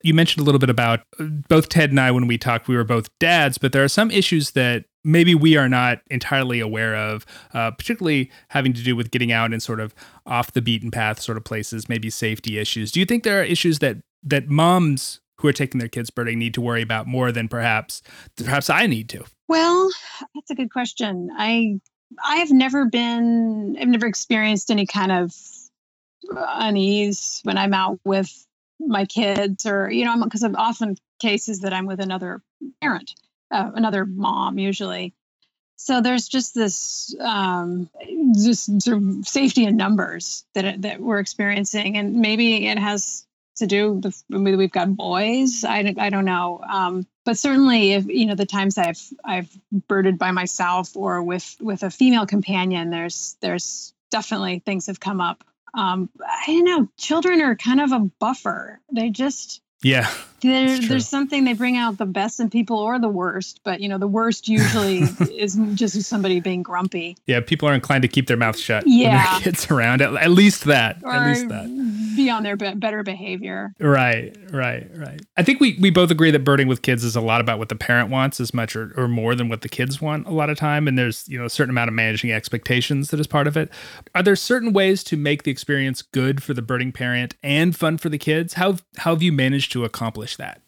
You 0.03 0.13
mentioned 0.13 0.43
a 0.43 0.45
little 0.45 0.59
bit 0.59 0.71
about 0.71 1.01
uh, 1.19 1.25
both 1.49 1.69
Ted 1.69 1.91
and 1.91 1.99
I 1.99 2.11
when 2.11 2.27
we 2.27 2.37
talked, 2.37 2.69
we 2.69 2.77
were 2.77 2.85
both 2.85 3.09
dads, 3.19 3.59
but 3.59 3.73
there 3.73 3.83
are 3.83 3.89
some 3.89 4.11
issues 4.11 4.51
that 4.53 4.85
maybe 5.03 5.35
we 5.35 5.57
are 5.57 5.69
not 5.69 6.01
entirely 6.11 6.61
aware 6.61 6.95
of, 6.95 7.25
uh, 7.55 7.71
particularly 7.71 8.31
having 8.49 8.73
to 8.75 8.83
do 8.83 8.95
with 8.95 9.11
getting 9.11 9.33
out 9.33 9.53
and 9.53 9.63
sort 9.63 9.81
of 9.81 9.95
off 10.27 10.53
the 10.53 10.61
beaten 10.61 10.91
path 10.91 11.21
sort 11.21 11.39
of 11.39 11.45
places, 11.45 11.89
maybe 11.89 12.11
safety 12.11 12.59
issues. 12.59 12.93
Do 12.93 13.01
you 13.01 13.07
think 13.07 13.25
there 13.25 13.41
are 13.41 13.45
issues 13.45 13.79
that 13.79 13.97
that 14.23 14.49
moms 14.49 15.21
who 15.39 15.49
are 15.49 15.53
taking 15.53 15.79
their 15.79 15.89
kids 15.89 16.11
birding 16.11 16.39
need 16.39 16.55
to 16.55 16.61
worry 16.61 16.83
about 16.83 17.07
more 17.07 17.33
than 17.33 17.49
perhaps 17.49 18.03
perhaps 18.37 18.71
I 18.71 18.87
need 18.87 19.09
to? 19.11 19.25
Well, 19.49 19.91
that's 20.35 20.51
a 20.51 20.55
good 20.55 20.73
question. 20.73 21.31
I 21.37 21.81
I 22.25 22.37
have 22.37 22.51
never 22.51 22.87
been 22.87 23.77
I've 23.81 23.89
never 23.89 24.07
experienced 24.07 24.71
any 24.71 24.87
kind 24.87 25.13
of 25.13 25.35
unease 26.31 27.41
when 27.45 27.59
I'm 27.59 27.75
out 27.75 28.01
with 28.05 28.47
my 28.79 29.05
kids 29.05 29.67
or 29.67 29.91
you 29.91 30.05
know 30.05 30.23
because 30.23 30.43
of 30.43 30.55
often 30.57 30.97
cases 31.19 31.61
that 31.61 31.73
I'm 31.73 31.87
with 31.87 32.01
another 32.01 32.43
parent, 32.81 33.15
uh, 33.51 33.71
another 33.75 34.05
mom 34.05 34.59
usually. 34.59 35.15
So 35.79 36.01
there's 36.01 36.27
just 36.27 36.55
this 36.55 37.15
um, 37.21 37.91
just 38.35 38.81
sort 38.81 38.97
of 38.97 39.29
safety 39.29 39.65
in 39.65 39.77
numbers 39.77 40.45
that 40.55 40.83
that 40.83 41.01
we're 41.01 41.19
experiencing, 41.19 41.99
and 41.99 42.17
maybe 42.17 42.67
it 42.67 42.79
has 42.79 43.26
to 43.57 43.67
do 43.67 44.01
we've 44.29 44.71
got 44.71 44.95
boys. 44.97 45.65
I, 45.65 45.83
don't- 45.83 45.99
I 45.99 46.11
don't 46.11 46.25
know, 46.25 46.61
um, 46.69 47.07
but 47.25 47.39
certainly 47.39 47.93
if 47.93 48.07
you 48.07 48.27
know 48.27 48.35
the 48.35 48.47
times 48.47 48.79
I've 48.79 49.01
I've 49.25 49.51
birded 49.89 50.19
by 50.19 50.31
myself 50.31 50.97
or 50.97 51.23
with 51.23 51.57
with 51.61 51.83
a 51.83 51.91
female 51.91 52.27
companion, 52.27 52.91
there's 52.91 53.37
there's 53.41 53.93
definitely 54.11 54.61
things 54.61 54.87
have 54.87 55.01
come 55.01 55.21
up. 55.21 55.43
Um, 55.75 56.09
I 56.25 56.45
don't 56.47 56.65
know. 56.65 56.89
Children 56.97 57.41
are 57.43 57.55
kind 57.57 57.81
of 57.81 57.93
a 57.93 57.99
buffer. 58.01 58.81
They 58.93 59.11
just 59.11 59.61
Yeah. 59.83 60.11
There, 60.47 60.79
there's 60.79 61.09
something 61.09 61.45
they 61.45 61.53
bring 61.53 61.77
out 61.77 61.99
the 61.99 62.07
best 62.07 62.41
in 62.41 62.51
people 62.51 62.79
or 62.79 62.99
the 62.99 63.09
worst, 63.09 63.61
but 63.65 63.81
you 63.81 63.89
know 63.89 63.99
the 63.99 64.09
worst 64.09 64.49
usually 64.49 64.99
is 65.37 65.59
just 65.75 66.01
somebody 66.03 66.41
being 66.41 66.63
grumpy. 66.63 67.17
Yeah, 67.27 67.41
people 67.41 67.69
are 67.69 67.75
inclined 67.75 68.03
to 68.03 68.09
keep 68.09 68.27
their 68.27 68.37
mouths 68.37 68.61
shut 68.61 68.85
yeah. 68.87 69.09
when 69.09 69.33
their 69.33 69.53
kids 69.53 69.71
around. 69.71 70.01
At, 70.03 70.15
at 70.15 70.31
least 70.31 70.65
that. 70.65 70.99
Or 71.03 71.13
at 71.13 71.27
least 71.27 71.49
that. 71.49 72.15
Be 72.17 72.31
on 72.31 72.43
their 72.43 72.57
be- 72.57 72.75
better 72.75 73.03
behavior. 73.03 73.75
Right, 73.79 74.37
right, 74.51 74.89
right. 74.95 75.21
I 75.37 75.43
think 75.43 75.61
we 75.61 75.77
we 75.81 75.91
both 75.91 76.11
agree 76.11 76.31
that 76.31 76.45
birding 76.45 76.69
with 76.69 76.83
kids 76.83 77.05
is 77.05 77.17
a 77.17 77.21
lot 77.21 77.41
about 77.41 77.59
what 77.59 77.69
the 77.69 77.77
parent 77.77 78.11
wants 78.11 78.41
as 78.41 78.55
much 78.55 78.75
or, 78.75 78.93
or 78.97 79.09
more 79.09 79.35
than 79.35 79.49
what 79.49 79.61
the 79.61 79.69
kids 79.69 80.01
want 80.01 80.27
a 80.27 80.33
lot 80.33 80.51
of 80.51 80.57
time, 80.57 80.89
and 80.89 80.99
there's 80.99 81.29
you 81.29 81.39
know 81.39 81.45
a 81.45 81.51
certain 81.51 81.71
amount 81.71 81.89
of 81.89 81.95
managing 81.95 82.33
expectations 82.33 83.11
that 83.11 83.21
is 83.21 83.27
part 83.27 83.47
of 83.47 83.57
it. 83.57 83.71
Are 84.15 84.23
there 84.23 84.37
certain 84.37 84.73
ways 84.73 85.05
to 85.05 85.17
make 85.17 85.43
the 85.43 85.51
experience 85.51 86.03
good 86.03 86.43
for 86.43 86.55
the 86.55 86.63
birding 86.63 86.93
parent 86.93 87.35
and 87.43 87.77
fun 87.77 87.99
for 87.99 88.09
the 88.09 88.19
kids? 88.19 88.55
How 88.55 88.77
how 88.99 89.13
have 89.15 89.23
you 89.23 89.33
managed 89.33 89.73
to 89.73 89.85
accomplish 89.85 90.36
that? 90.37 90.61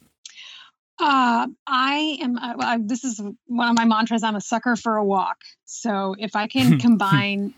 Uh, 1.01 1.47
I 1.67 2.19
am. 2.21 2.37
Uh, 2.37 2.79
this 2.81 3.05
is 3.05 3.21
one 3.47 3.69
of 3.69 3.77
my 3.77 3.85
mantras. 3.85 4.23
I'm 4.25 4.35
a 4.35 4.41
sucker 4.41 4.75
for 4.75 4.97
a 4.97 5.05
walk. 5.05 5.39
So 5.65 6.17
if 6.19 6.35
I 6.35 6.49
can 6.49 6.79
combine 6.81 7.55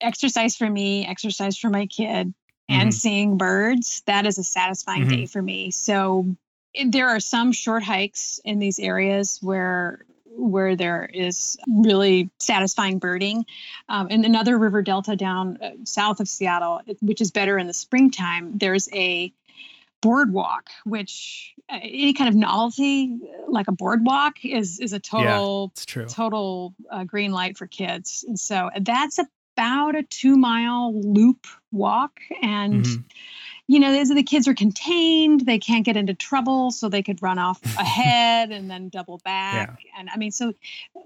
exercise 0.00 0.56
for 0.56 0.68
me, 0.68 1.06
exercise 1.06 1.56
for 1.56 1.70
my 1.70 1.86
kid, 1.86 2.34
and 2.68 2.90
mm-hmm. 2.90 2.90
seeing 2.90 3.38
birds, 3.38 4.02
that 4.06 4.26
is 4.26 4.38
a 4.38 4.44
satisfying 4.44 5.02
mm-hmm. 5.02 5.10
day 5.10 5.26
for 5.26 5.40
me. 5.40 5.70
So 5.70 6.36
it, 6.74 6.92
there 6.92 7.08
are 7.08 7.20
some 7.20 7.52
short 7.52 7.82
hikes 7.82 8.40
in 8.44 8.58
these 8.58 8.78
areas 8.78 9.38
where 9.40 10.04
where 10.38 10.76
there 10.76 11.08
is 11.10 11.56
really 11.66 12.28
satisfying 12.38 12.98
birding. 12.98 13.46
Um, 13.88 14.08
in 14.08 14.26
another 14.26 14.58
river 14.58 14.82
delta 14.82 15.16
down 15.16 15.58
uh, 15.62 15.70
south 15.84 16.20
of 16.20 16.28
Seattle, 16.28 16.82
which 17.00 17.22
is 17.22 17.30
better 17.30 17.58
in 17.58 17.66
the 17.66 17.72
springtime, 17.72 18.58
there's 18.58 18.88
a 18.92 19.32
boardwalk, 20.02 20.68
which 20.84 21.54
uh, 21.70 21.78
any 21.82 22.12
kind 22.12 22.28
of 22.28 22.34
novelty 22.34 23.18
like 23.48 23.68
a 23.68 23.72
boardwalk 23.72 24.44
is 24.44 24.78
is 24.80 24.92
a 24.92 25.00
total 25.00 25.72
yeah, 25.94 26.04
total 26.06 26.74
uh, 26.90 27.04
green 27.04 27.32
light 27.32 27.56
for 27.56 27.66
kids. 27.66 28.24
And 28.26 28.38
so 28.38 28.70
that's 28.80 29.18
about 29.18 29.96
a 29.96 30.02
two 30.02 30.36
mile 30.36 30.98
loop 31.00 31.46
walk, 31.72 32.20
and 32.42 32.84
mm-hmm 32.84 33.02
you 33.68 33.80
know, 33.80 34.04
the 34.04 34.22
kids 34.22 34.46
are 34.46 34.54
contained. 34.54 35.44
They 35.44 35.58
can't 35.58 35.84
get 35.84 35.96
into 35.96 36.14
trouble, 36.14 36.70
so 36.70 36.88
they 36.88 37.02
could 37.02 37.20
run 37.20 37.38
off 37.38 37.60
ahead 37.78 38.52
and 38.52 38.70
then 38.70 38.88
double 38.88 39.18
back. 39.18 39.80
Yeah. 39.84 40.00
And 40.00 40.08
I 40.10 40.16
mean, 40.16 40.30
so 40.30 40.54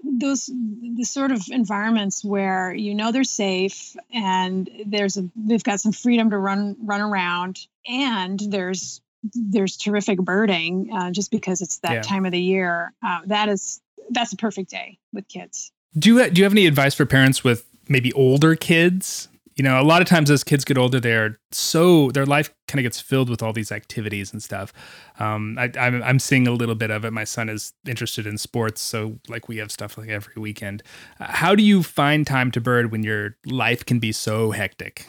those 0.03 0.45
the 0.47 1.03
sort 1.03 1.31
of 1.31 1.43
environments 1.49 2.23
where 2.23 2.73
you 2.73 2.93
know 2.93 3.11
they're 3.11 3.23
safe 3.23 3.95
and 4.13 4.69
there's 4.85 5.17
a 5.17 5.27
they've 5.35 5.63
got 5.63 5.79
some 5.79 5.91
freedom 5.91 6.29
to 6.29 6.37
run 6.37 6.77
run 6.83 7.01
around, 7.01 7.65
and 7.87 8.39
there's 8.39 9.01
there's 9.33 9.77
terrific 9.77 10.19
birding 10.19 10.89
uh, 10.93 11.11
just 11.11 11.31
because 11.31 11.61
it's 11.61 11.79
that 11.79 11.93
yeah. 11.93 12.01
time 12.01 12.25
of 12.25 12.31
the 12.31 12.41
year. 12.41 12.93
Uh, 13.03 13.21
that 13.25 13.49
is 13.49 13.81
that's 14.11 14.33
a 14.33 14.37
perfect 14.37 14.69
day 14.69 14.99
with 15.11 15.27
kids. 15.27 15.71
Do 15.97 16.09
you 16.13 16.29
do 16.29 16.39
you 16.39 16.43
have 16.43 16.53
any 16.53 16.67
advice 16.67 16.93
for 16.93 17.07
parents 17.07 17.43
with 17.43 17.65
maybe 17.87 18.13
older 18.13 18.55
kids 18.55 19.29
you 19.55 19.63
know, 19.63 19.81
a 19.81 19.83
lot 19.83 20.01
of 20.01 20.07
times 20.07 20.31
as 20.31 20.43
kids 20.43 20.63
get 20.63 20.77
older, 20.77 20.99
they're 20.99 21.39
so 21.51 22.11
their 22.11 22.25
life 22.25 22.53
kind 22.67 22.79
of 22.79 22.83
gets 22.83 23.01
filled 23.01 23.29
with 23.29 23.43
all 23.43 23.53
these 23.53 23.71
activities 23.71 24.31
and 24.31 24.41
stuff. 24.41 24.71
Um, 25.19 25.57
I, 25.59 25.71
I'm, 25.77 26.01
I'm 26.03 26.19
seeing 26.19 26.47
a 26.47 26.51
little 26.51 26.75
bit 26.75 26.89
of 26.89 27.03
it. 27.03 27.11
My 27.11 27.25
son 27.25 27.49
is 27.49 27.73
interested 27.85 28.25
in 28.25 28.37
sports, 28.37 28.81
so 28.81 29.19
like 29.27 29.49
we 29.49 29.57
have 29.57 29.71
stuff 29.71 29.97
like 29.97 30.09
every 30.09 30.33
weekend. 30.37 30.83
Uh, 31.19 31.27
how 31.29 31.55
do 31.55 31.63
you 31.63 31.83
find 31.83 32.25
time 32.25 32.51
to 32.51 32.61
bird 32.61 32.91
when 32.91 33.03
your 33.03 33.35
life 33.45 33.85
can 33.85 33.99
be 33.99 34.11
so 34.11 34.51
hectic? 34.51 35.05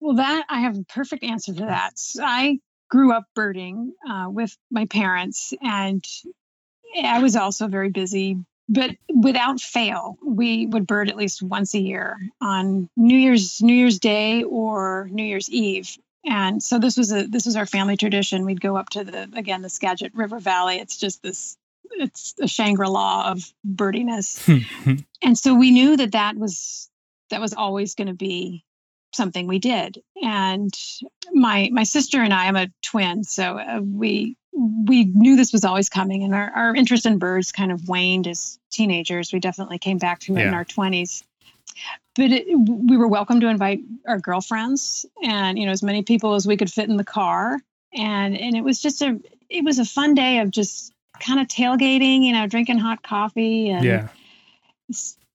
Well, 0.00 0.16
that 0.16 0.44
I 0.48 0.60
have 0.60 0.76
a 0.78 0.84
perfect 0.84 1.22
answer 1.22 1.54
for 1.54 1.66
that. 1.66 1.92
I 2.20 2.58
grew 2.90 3.12
up 3.12 3.24
birding 3.34 3.92
uh, 4.08 4.26
with 4.28 4.56
my 4.70 4.86
parents, 4.86 5.52
and 5.62 6.04
I 7.02 7.20
was 7.20 7.36
also 7.36 7.68
very 7.68 7.90
busy 7.90 8.38
but 8.68 8.90
without 9.14 9.60
fail 9.60 10.16
we 10.24 10.66
would 10.66 10.86
bird 10.86 11.08
at 11.08 11.16
least 11.16 11.42
once 11.42 11.74
a 11.74 11.78
year 11.78 12.18
on 12.40 12.88
new 12.96 13.16
year's 13.16 13.62
new 13.62 13.74
year's 13.74 13.98
day 13.98 14.42
or 14.42 15.08
new 15.12 15.24
year's 15.24 15.50
eve. 15.50 15.96
And 16.26 16.62
so 16.62 16.78
this 16.78 16.96
was 16.96 17.12
a 17.12 17.26
this 17.26 17.44
was 17.44 17.56
our 17.56 17.66
family 17.66 17.96
tradition. 17.96 18.46
We'd 18.46 18.60
go 18.60 18.76
up 18.76 18.90
to 18.90 19.04
the 19.04 19.28
again 19.34 19.62
the 19.62 19.68
skagit 19.68 20.14
river 20.14 20.38
valley. 20.38 20.76
It's 20.76 20.96
just 20.96 21.22
this 21.22 21.56
it's 21.90 22.34
a 22.40 22.48
shangri-la 22.48 23.30
of 23.30 23.52
birdiness. 23.64 24.48
And 25.22 25.38
so 25.38 25.54
we 25.54 25.70
knew 25.70 25.96
that 25.96 26.12
that 26.12 26.36
was 26.36 26.90
that 27.30 27.40
was 27.40 27.54
always 27.54 27.94
going 27.94 28.08
to 28.08 28.14
be 28.14 28.62
something 29.14 29.46
we 29.46 29.58
did. 29.58 30.02
And 30.22 30.70
my 31.32 31.70
my 31.72 31.84
sister 31.84 32.20
and 32.20 32.32
i 32.32 32.46
am 32.46 32.56
a 32.56 32.68
twin 32.82 33.24
so 33.24 33.58
uh, 33.58 33.80
we 33.82 34.36
we 34.54 35.04
knew 35.04 35.36
this 35.36 35.52
was 35.52 35.64
always 35.64 35.88
coming 35.88 36.22
and 36.22 36.34
our, 36.34 36.50
our 36.50 36.76
interest 36.76 37.06
in 37.06 37.18
birds 37.18 37.52
kind 37.52 37.72
of 37.72 37.88
waned 37.88 38.28
as 38.28 38.58
teenagers. 38.70 39.32
We 39.32 39.40
definitely 39.40 39.78
came 39.78 39.98
back 39.98 40.20
to 40.20 40.36
it 40.36 40.40
yeah. 40.40 40.48
in 40.48 40.54
our 40.54 40.64
20s 40.64 41.22
but 42.14 42.30
it, 42.30 42.46
we 42.48 42.96
were 42.96 43.08
welcome 43.08 43.40
to 43.40 43.48
invite 43.48 43.80
our 44.06 44.18
girlfriends 44.18 45.06
and 45.22 45.58
you 45.58 45.66
know 45.66 45.72
as 45.72 45.82
many 45.82 46.02
people 46.02 46.34
as 46.34 46.46
we 46.46 46.56
could 46.56 46.70
fit 46.70 46.88
in 46.88 46.96
the 46.96 47.04
car. 47.04 47.58
And 47.92 48.36
and 48.36 48.56
it 48.56 48.62
was 48.62 48.80
just 48.80 49.02
a 49.02 49.20
it 49.48 49.64
was 49.64 49.78
a 49.78 49.84
fun 49.84 50.14
day 50.14 50.38
of 50.38 50.50
just 50.50 50.92
kind 51.20 51.40
of 51.40 51.46
tailgating 51.46 52.22
you 52.22 52.32
know 52.32 52.46
drinking 52.46 52.78
hot 52.78 53.02
coffee 53.02 53.70
and 53.70 53.84
yeah 53.84 54.08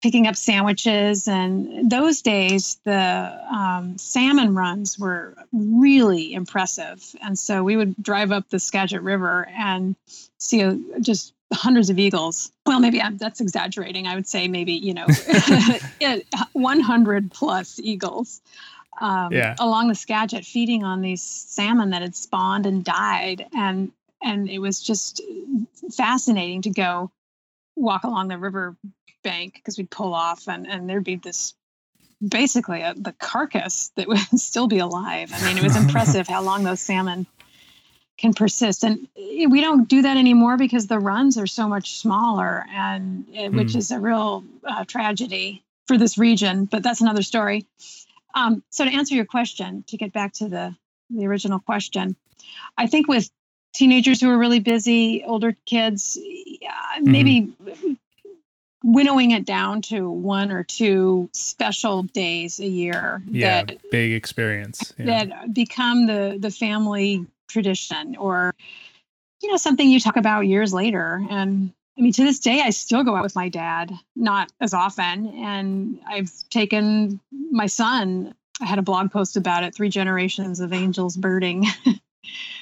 picking 0.01 0.27
up 0.27 0.35
sandwiches. 0.35 1.27
And 1.27 1.89
those 1.89 2.21
days, 2.21 2.79
the 2.85 3.39
um, 3.51 3.97
salmon 3.97 4.55
runs 4.55 4.97
were 4.97 5.35
really 5.51 6.33
impressive. 6.33 7.03
And 7.21 7.37
so 7.37 7.63
we 7.63 7.75
would 7.75 7.95
drive 8.01 8.31
up 8.31 8.49
the 8.49 8.59
Skagit 8.59 9.01
River 9.01 9.47
and 9.51 9.95
see 10.37 10.61
a, 10.61 10.77
just 11.01 11.33
hundreds 11.53 11.89
of 11.89 11.99
eagles. 11.99 12.51
Well, 12.65 12.79
maybe 12.79 13.01
I'm, 13.01 13.17
that's 13.17 13.41
exaggerating. 13.41 14.07
I 14.07 14.15
would 14.15 14.27
say 14.27 14.47
maybe, 14.47 14.73
you 14.73 14.93
know, 14.93 15.07
100 16.53 17.31
plus 17.31 17.79
eagles. 17.79 18.41
Um, 19.01 19.31
yeah. 19.31 19.55
along 19.59 19.87
the 19.87 19.95
Skagit 19.95 20.45
feeding 20.45 20.83
on 20.83 20.99
these 20.99 21.23
salmon 21.23 21.91
that 21.91 22.01
had 22.01 22.17
spawned 22.17 22.65
and 22.65 22.83
died. 22.83 23.45
And 23.55 23.93
and 24.21 24.49
it 24.49 24.59
was 24.59 24.81
just 24.81 25.21
fascinating 25.95 26.63
to 26.63 26.69
go 26.69 27.09
walk 27.77 28.03
along 28.03 28.27
the 28.27 28.37
river 28.37 28.75
bank 29.23 29.55
because 29.55 29.77
we'd 29.77 29.89
pull 29.89 30.13
off 30.13 30.47
and, 30.47 30.67
and 30.67 30.89
there'd 30.89 31.03
be 31.03 31.15
this 31.15 31.53
basically 32.25 32.81
a, 32.81 32.93
the 32.95 33.13
carcass 33.13 33.91
that 33.95 34.07
would 34.07 34.19
still 34.39 34.67
be 34.67 34.79
alive. 34.79 35.31
I 35.33 35.45
mean, 35.45 35.57
it 35.57 35.63
was 35.63 35.75
impressive 35.81 36.27
how 36.27 36.41
long 36.41 36.63
those 36.63 36.79
salmon 36.79 37.25
can 38.17 38.33
persist. 38.33 38.83
And 38.83 39.07
we 39.15 39.61
don't 39.61 39.87
do 39.87 40.01
that 40.01 40.17
anymore 40.17 40.57
because 40.57 40.87
the 40.87 40.99
runs 40.99 41.37
are 41.37 41.47
so 41.47 41.67
much 41.67 41.97
smaller, 41.97 42.65
and 42.69 43.25
mm. 43.27 43.55
which 43.55 43.75
is 43.75 43.91
a 43.91 43.99
real 43.99 44.43
uh, 44.63 44.83
tragedy 44.85 45.63
for 45.87 45.97
this 45.97 46.17
region. 46.17 46.65
But 46.65 46.83
that's 46.83 47.01
another 47.01 47.23
story. 47.23 47.65
Um, 48.35 48.61
so 48.69 48.85
to 48.85 48.91
answer 48.91 49.15
your 49.15 49.25
question, 49.25 49.83
to 49.87 49.97
get 49.97 50.13
back 50.13 50.33
to 50.33 50.49
the 50.49 50.75
the 51.09 51.25
original 51.25 51.59
question, 51.59 52.15
I 52.77 52.85
think 52.85 53.07
with 53.07 53.31
teenagers 53.73 54.21
who 54.21 54.29
are 54.29 54.37
really 54.37 54.59
busy, 54.59 55.23
older 55.25 55.55
kids, 55.65 56.19
mm-hmm. 56.21 57.11
maybe 57.11 57.53
winnowing 58.83 59.31
it 59.31 59.45
down 59.45 59.81
to 59.81 60.09
one 60.09 60.51
or 60.51 60.63
two 60.63 61.29
special 61.33 62.03
days 62.03 62.59
a 62.59 62.67
year 62.67 63.21
yeah 63.29 63.63
that, 63.63 63.77
big 63.91 64.13
experience 64.13 64.93
yeah. 64.97 65.25
that 65.25 65.53
become 65.53 66.07
the 66.07 66.37
the 66.39 66.51
family 66.51 67.25
tradition 67.49 68.15
or 68.15 68.55
you 69.41 69.49
know 69.49 69.57
something 69.57 69.89
you 69.89 69.99
talk 69.99 70.17
about 70.17 70.41
years 70.41 70.73
later. 70.73 71.25
And 71.29 71.73
i 71.97 72.01
mean 72.01 72.13
to 72.13 72.23
this 72.23 72.39
day 72.39 72.61
i 72.61 72.69
still 72.69 73.03
go 73.03 73.15
out 73.15 73.23
with 73.23 73.35
my 73.35 73.49
dad 73.49 73.91
not 74.15 74.51
as 74.61 74.73
often. 74.73 75.27
And 75.27 75.99
i've 76.07 76.31
taken 76.49 77.19
my 77.51 77.65
son 77.65 78.33
i 78.61 78.65
had 78.65 78.79
a 78.79 78.83
blog 78.83 79.11
post 79.11 79.35
about 79.35 79.63
it 79.63 79.75
three 79.75 79.89
generations 79.89 80.59
of 80.59 80.71
Angells 80.71 81.17
birding 81.17 81.65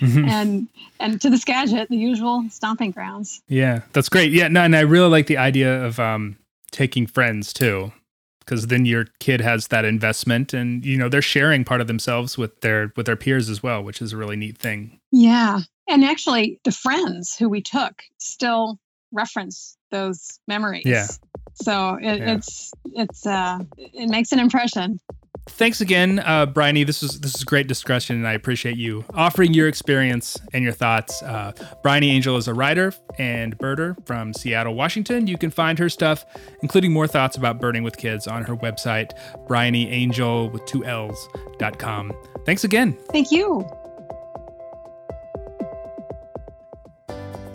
mm-hmm. 0.01 0.25
and 0.25 0.67
and 0.99 1.21
to 1.21 1.29
the 1.29 1.37
Skagit, 1.37 1.89
the 1.89 1.97
usual 1.97 2.45
stomping 2.49 2.91
grounds. 2.91 3.41
Yeah, 3.47 3.81
that's 3.93 4.09
great. 4.09 4.31
Yeah, 4.31 4.47
no, 4.47 4.61
and 4.61 4.75
I 4.75 4.81
really 4.81 5.09
like 5.09 5.27
the 5.27 5.37
idea 5.37 5.83
of 5.83 5.99
um, 5.99 6.37
taking 6.71 7.07
friends 7.07 7.53
too, 7.53 7.91
because 8.39 8.67
then 8.67 8.85
your 8.85 9.05
kid 9.19 9.41
has 9.41 9.67
that 9.67 9.85
investment, 9.85 10.53
and 10.53 10.85
you 10.85 10.97
know 10.97 11.09
they're 11.09 11.21
sharing 11.21 11.63
part 11.63 11.81
of 11.81 11.87
themselves 11.87 12.37
with 12.37 12.61
their 12.61 12.91
with 12.95 13.05
their 13.05 13.15
peers 13.15 13.49
as 13.49 13.61
well, 13.61 13.83
which 13.83 14.01
is 14.01 14.13
a 14.13 14.17
really 14.17 14.35
neat 14.35 14.57
thing. 14.57 14.99
Yeah, 15.11 15.61
and 15.87 16.03
actually, 16.03 16.59
the 16.63 16.71
friends 16.71 17.37
who 17.37 17.49
we 17.49 17.61
took 17.61 18.01
still 18.17 18.79
reference 19.11 19.77
those 19.91 20.39
memories. 20.47 20.85
Yeah. 20.85 21.07
So 21.53 21.95
it, 21.95 22.19
yeah. 22.19 22.35
it's 22.35 22.71
it's 22.93 23.25
uh 23.25 23.59
it 23.77 24.09
makes 24.09 24.31
an 24.31 24.39
impression 24.39 24.99
thanks 25.49 25.81
again, 25.81 26.19
uh, 26.19 26.45
Bryony. 26.45 26.83
This 26.83 27.01
is 27.03 27.19
this 27.19 27.35
is 27.35 27.43
great 27.43 27.67
discussion, 27.67 28.15
and 28.15 28.27
I 28.27 28.33
appreciate 28.33 28.77
you 28.77 29.03
offering 29.13 29.53
your 29.53 29.67
experience 29.67 30.37
and 30.53 30.63
your 30.63 30.73
thoughts. 30.73 31.21
Uh, 31.23 31.51
Bryony 31.81 32.11
Angell 32.11 32.37
is 32.37 32.47
a 32.47 32.53
writer 32.53 32.93
and 33.17 33.57
birder 33.57 33.95
from 34.05 34.33
Seattle, 34.33 34.75
Washington. 34.75 35.27
You 35.27 35.37
can 35.37 35.49
find 35.49 35.79
her 35.79 35.89
stuff, 35.89 36.25
including 36.61 36.93
more 36.93 37.07
thoughts 37.07 37.37
about 37.37 37.59
birding 37.59 37.83
with 37.83 37.97
kids, 37.97 38.27
on 38.27 38.43
her 38.43 38.55
website, 38.55 39.11
BryonyAngell 39.47 40.51
with 40.51 40.65
two 40.65 40.85
L's 40.85 41.27
dot 41.59 41.79
com. 41.79 42.11
Thanks 42.45 42.63
again. 42.63 42.97
Thank 43.11 43.31
you. 43.31 43.67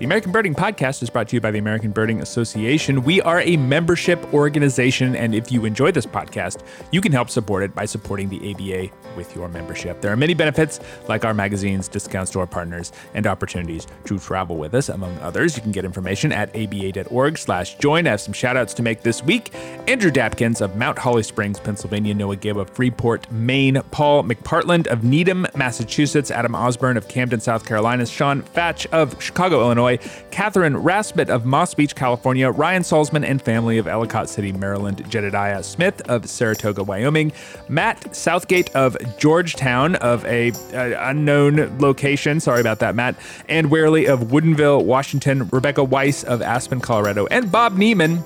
The 0.02 0.06
American 0.06 0.32
Birding 0.32 0.56
Podcast 0.56 1.00
is 1.04 1.10
brought 1.10 1.28
to 1.28 1.36
you 1.36 1.40
by 1.40 1.52
the 1.52 1.60
American 1.60 1.92
Birding 1.92 2.22
Association. 2.22 3.04
We 3.04 3.22
are 3.22 3.40
a 3.40 3.56
membership 3.56 4.34
organization, 4.34 5.14
and 5.14 5.32
if 5.32 5.52
you 5.52 5.64
enjoy 5.64 5.92
this 5.92 6.06
podcast, 6.06 6.64
you 6.90 7.00
can 7.00 7.12
help 7.12 7.30
support 7.30 7.62
it 7.62 7.72
by 7.72 7.84
supporting 7.84 8.28
the 8.28 8.50
ABA 8.50 8.92
with 9.16 9.36
your 9.36 9.48
membership. 9.48 10.00
There 10.00 10.12
are 10.12 10.16
many 10.16 10.34
benefits, 10.34 10.80
like 11.06 11.24
our 11.24 11.34
magazines, 11.34 11.86
discounts 11.86 12.32
to 12.32 12.40
our 12.40 12.48
partners, 12.48 12.90
and 13.14 13.28
opportunities 13.28 13.86
to 14.06 14.18
travel 14.18 14.56
with 14.56 14.74
us, 14.74 14.88
among 14.88 15.16
others. 15.18 15.54
You 15.54 15.62
can 15.62 15.70
get 15.70 15.84
information 15.84 16.32
at 16.32 16.48
aba.org 16.56 17.38
slash 17.38 17.76
join. 17.76 18.08
I 18.08 18.10
have 18.10 18.20
some 18.20 18.32
shout 18.32 18.56
outs 18.56 18.74
to 18.74 18.82
make 18.82 19.02
this 19.02 19.22
week. 19.22 19.54
Andrew 19.86 20.10
Dapkins 20.10 20.60
of 20.60 20.74
Mount 20.74 20.98
Holly 20.98 21.22
Springs, 21.22 21.60
Pennsylvania, 21.60 22.12
Noah 22.12 22.34
Gibb 22.34 22.56
of 22.58 22.70
Freeport, 22.70 23.30
Maine, 23.30 23.80
Paul 23.92 24.24
McPartland 24.24 24.88
of 24.88 25.04
Needham, 25.04 25.46
Massachusetts, 25.54 26.32
Adam 26.32 26.56
Osborne 26.56 26.96
of 26.96 27.06
Camden, 27.06 27.38
South 27.38 27.64
Carolina, 27.64 28.04
Sean 28.04 28.42
Fatch 28.42 28.88
of 28.88 29.22
Chicago, 29.22 29.60
Illinois, 29.60 29.91
Catherine 30.30 30.76
Raspet 30.76 31.28
of 31.28 31.44
Moss 31.44 31.74
Beach, 31.74 31.94
California, 31.94 32.50
Ryan 32.50 32.82
Salzman 32.82 33.24
and 33.24 33.40
family 33.40 33.78
of 33.78 33.86
Ellicott 33.86 34.28
City, 34.28 34.52
Maryland, 34.52 35.04
Jedediah 35.08 35.62
Smith 35.62 36.00
of 36.08 36.28
Saratoga, 36.28 36.82
Wyoming, 36.82 37.32
Matt 37.68 38.14
Southgate 38.14 38.74
of 38.74 38.96
Georgetown 39.18 39.96
of 39.96 40.24
a 40.26 40.52
unknown 40.72 41.78
location, 41.78 42.40
sorry 42.40 42.60
about 42.60 42.78
that, 42.80 42.94
Matt, 42.94 43.16
and 43.48 43.70
Warely 43.70 44.06
of 44.06 44.20
Woodinville, 44.20 44.84
Washington, 44.84 45.48
Rebecca 45.48 45.84
Weiss 45.84 46.24
of 46.24 46.42
Aspen, 46.42 46.80
Colorado, 46.80 47.26
and 47.26 47.50
Bob 47.50 47.76
Neiman 47.76 48.22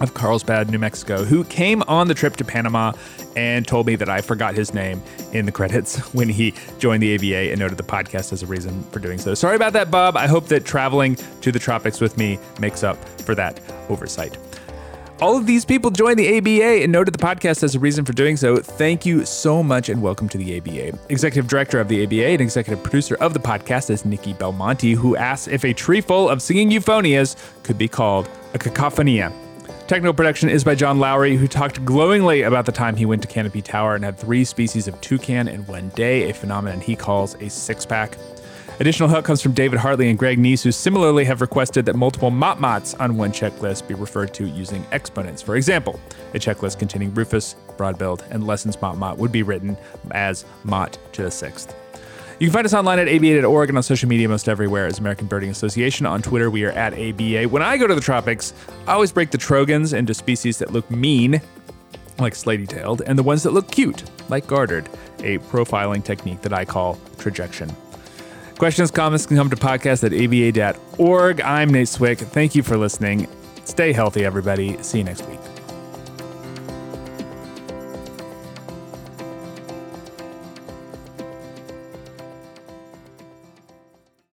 of 0.00 0.14
Carlsbad, 0.14 0.70
New 0.70 0.78
Mexico, 0.78 1.24
who 1.24 1.44
came 1.44 1.82
on 1.88 2.08
the 2.08 2.14
trip 2.14 2.36
to 2.36 2.44
Panama 2.44 2.92
and 3.36 3.66
told 3.66 3.86
me 3.86 3.96
that 3.96 4.08
I 4.08 4.20
forgot 4.20 4.54
his 4.54 4.74
name 4.74 5.02
in 5.32 5.46
the 5.46 5.52
credits 5.52 5.98
when 6.14 6.28
he 6.28 6.54
joined 6.78 7.02
the 7.02 7.14
ABA 7.14 7.50
and 7.50 7.58
noted 7.58 7.78
the 7.78 7.84
podcast 7.84 8.32
as 8.32 8.42
a 8.42 8.46
reason 8.46 8.82
for 8.90 8.98
doing 8.98 9.18
so. 9.18 9.34
Sorry 9.34 9.56
about 9.56 9.72
that, 9.74 9.90
Bob. 9.90 10.16
I 10.16 10.26
hope 10.26 10.46
that 10.48 10.64
traveling 10.64 11.16
to 11.40 11.52
the 11.52 11.58
tropics 11.58 12.00
with 12.00 12.16
me 12.16 12.38
makes 12.60 12.82
up 12.82 12.96
for 13.20 13.34
that 13.34 13.60
oversight. 13.88 14.38
All 15.18 15.34
of 15.34 15.46
these 15.46 15.64
people 15.64 15.90
joined 15.90 16.18
the 16.18 16.36
ABA 16.36 16.82
and 16.82 16.92
noted 16.92 17.14
the 17.14 17.18
podcast 17.18 17.62
as 17.62 17.74
a 17.74 17.78
reason 17.78 18.04
for 18.04 18.12
doing 18.12 18.36
so. 18.36 18.58
Thank 18.58 19.06
you 19.06 19.24
so 19.24 19.62
much 19.62 19.88
and 19.88 20.02
welcome 20.02 20.28
to 20.28 20.36
the 20.36 20.58
ABA. 20.58 20.98
Executive 21.08 21.48
director 21.48 21.80
of 21.80 21.88
the 21.88 22.04
ABA 22.04 22.26
and 22.26 22.42
executive 22.42 22.82
producer 22.82 23.14
of 23.14 23.32
the 23.32 23.40
podcast 23.40 23.88
is 23.88 24.04
Nikki 24.04 24.34
Belmonte, 24.34 24.92
who 24.92 25.16
asks 25.16 25.48
if 25.48 25.64
a 25.64 25.72
tree 25.72 26.02
full 26.02 26.28
of 26.28 26.42
singing 26.42 26.70
euphonias 26.70 27.34
could 27.62 27.78
be 27.78 27.88
called 27.88 28.28
a 28.52 28.58
cacophonia. 28.58 29.32
Technical 29.86 30.14
production 30.14 30.48
is 30.48 30.64
by 30.64 30.74
John 30.74 30.98
Lowry, 30.98 31.36
who 31.36 31.46
talked 31.46 31.84
glowingly 31.84 32.42
about 32.42 32.66
the 32.66 32.72
time 32.72 32.96
he 32.96 33.06
went 33.06 33.22
to 33.22 33.28
Canopy 33.28 33.62
Tower 33.62 33.94
and 33.94 34.04
had 34.04 34.18
three 34.18 34.44
species 34.44 34.88
of 34.88 35.00
toucan 35.00 35.46
in 35.46 35.64
one 35.66 35.90
day, 35.90 36.28
a 36.28 36.34
phenomenon 36.34 36.80
he 36.80 36.96
calls 36.96 37.36
a 37.36 37.48
six 37.48 37.86
pack. 37.86 38.18
Additional 38.80 39.08
help 39.08 39.24
comes 39.24 39.40
from 39.40 39.52
David 39.52 39.78
Hartley 39.78 40.10
and 40.10 40.18
Greg 40.18 40.40
Neise, 40.40 40.64
who 40.64 40.72
similarly 40.72 41.24
have 41.24 41.40
requested 41.40 41.86
that 41.86 41.94
multiple 41.94 42.32
motmots 42.32 42.98
on 42.98 43.16
one 43.16 43.30
checklist 43.30 43.86
be 43.86 43.94
referred 43.94 44.34
to 44.34 44.48
using 44.48 44.84
exponents. 44.90 45.40
For 45.40 45.54
example, 45.54 46.00
a 46.34 46.38
checklist 46.40 46.80
containing 46.80 47.14
Rufous, 47.14 47.54
broadbilled, 47.76 48.28
and 48.32 48.44
Lesson's 48.44 48.78
motmot 48.78 49.18
would 49.18 49.30
be 49.30 49.44
written 49.44 49.76
as 50.10 50.44
mot 50.64 50.98
to 51.12 51.22
the 51.22 51.30
sixth. 51.30 51.76
You 52.38 52.48
can 52.48 52.52
find 52.52 52.66
us 52.66 52.74
online 52.74 52.98
at 52.98 53.08
aba.org 53.08 53.70
and 53.70 53.78
on 53.78 53.82
social 53.82 54.08
media 54.08 54.28
most 54.28 54.46
everywhere 54.46 54.86
as 54.86 54.98
American 54.98 55.26
Birding 55.26 55.48
Association. 55.48 56.04
On 56.04 56.20
Twitter, 56.20 56.50
we 56.50 56.64
are 56.64 56.72
at 56.72 56.92
ABA. 56.92 57.48
When 57.48 57.62
I 57.62 57.78
go 57.78 57.86
to 57.86 57.94
the 57.94 58.00
tropics, 58.00 58.52
I 58.86 58.92
always 58.92 59.10
break 59.10 59.30
the 59.30 59.38
trogons 59.38 59.96
into 59.96 60.12
species 60.12 60.58
that 60.58 60.70
look 60.70 60.90
mean, 60.90 61.40
like 62.18 62.34
slaty 62.34 62.68
tailed, 62.68 63.00
and 63.06 63.18
the 63.18 63.22
ones 63.22 63.42
that 63.44 63.52
look 63.52 63.70
cute, 63.70 64.04
like 64.28 64.46
gartered, 64.46 64.86
a 65.20 65.38
profiling 65.38 66.04
technique 66.04 66.42
that 66.42 66.52
I 66.52 66.66
call 66.66 66.96
trajection. 67.16 67.74
Questions, 68.58 68.90
comments 68.90 69.24
can 69.24 69.36
come 69.38 69.48
to 69.48 69.56
podcast 69.56 70.04
at 70.04 70.12
aba.org. 70.12 71.40
I'm 71.40 71.70
Nate 71.70 71.88
Swick. 71.88 72.18
Thank 72.18 72.54
you 72.54 72.62
for 72.62 72.76
listening. 72.76 73.28
Stay 73.64 73.92
healthy, 73.92 74.26
everybody. 74.26 74.82
See 74.82 74.98
you 74.98 75.04
next 75.04 75.26
week. 75.26 75.40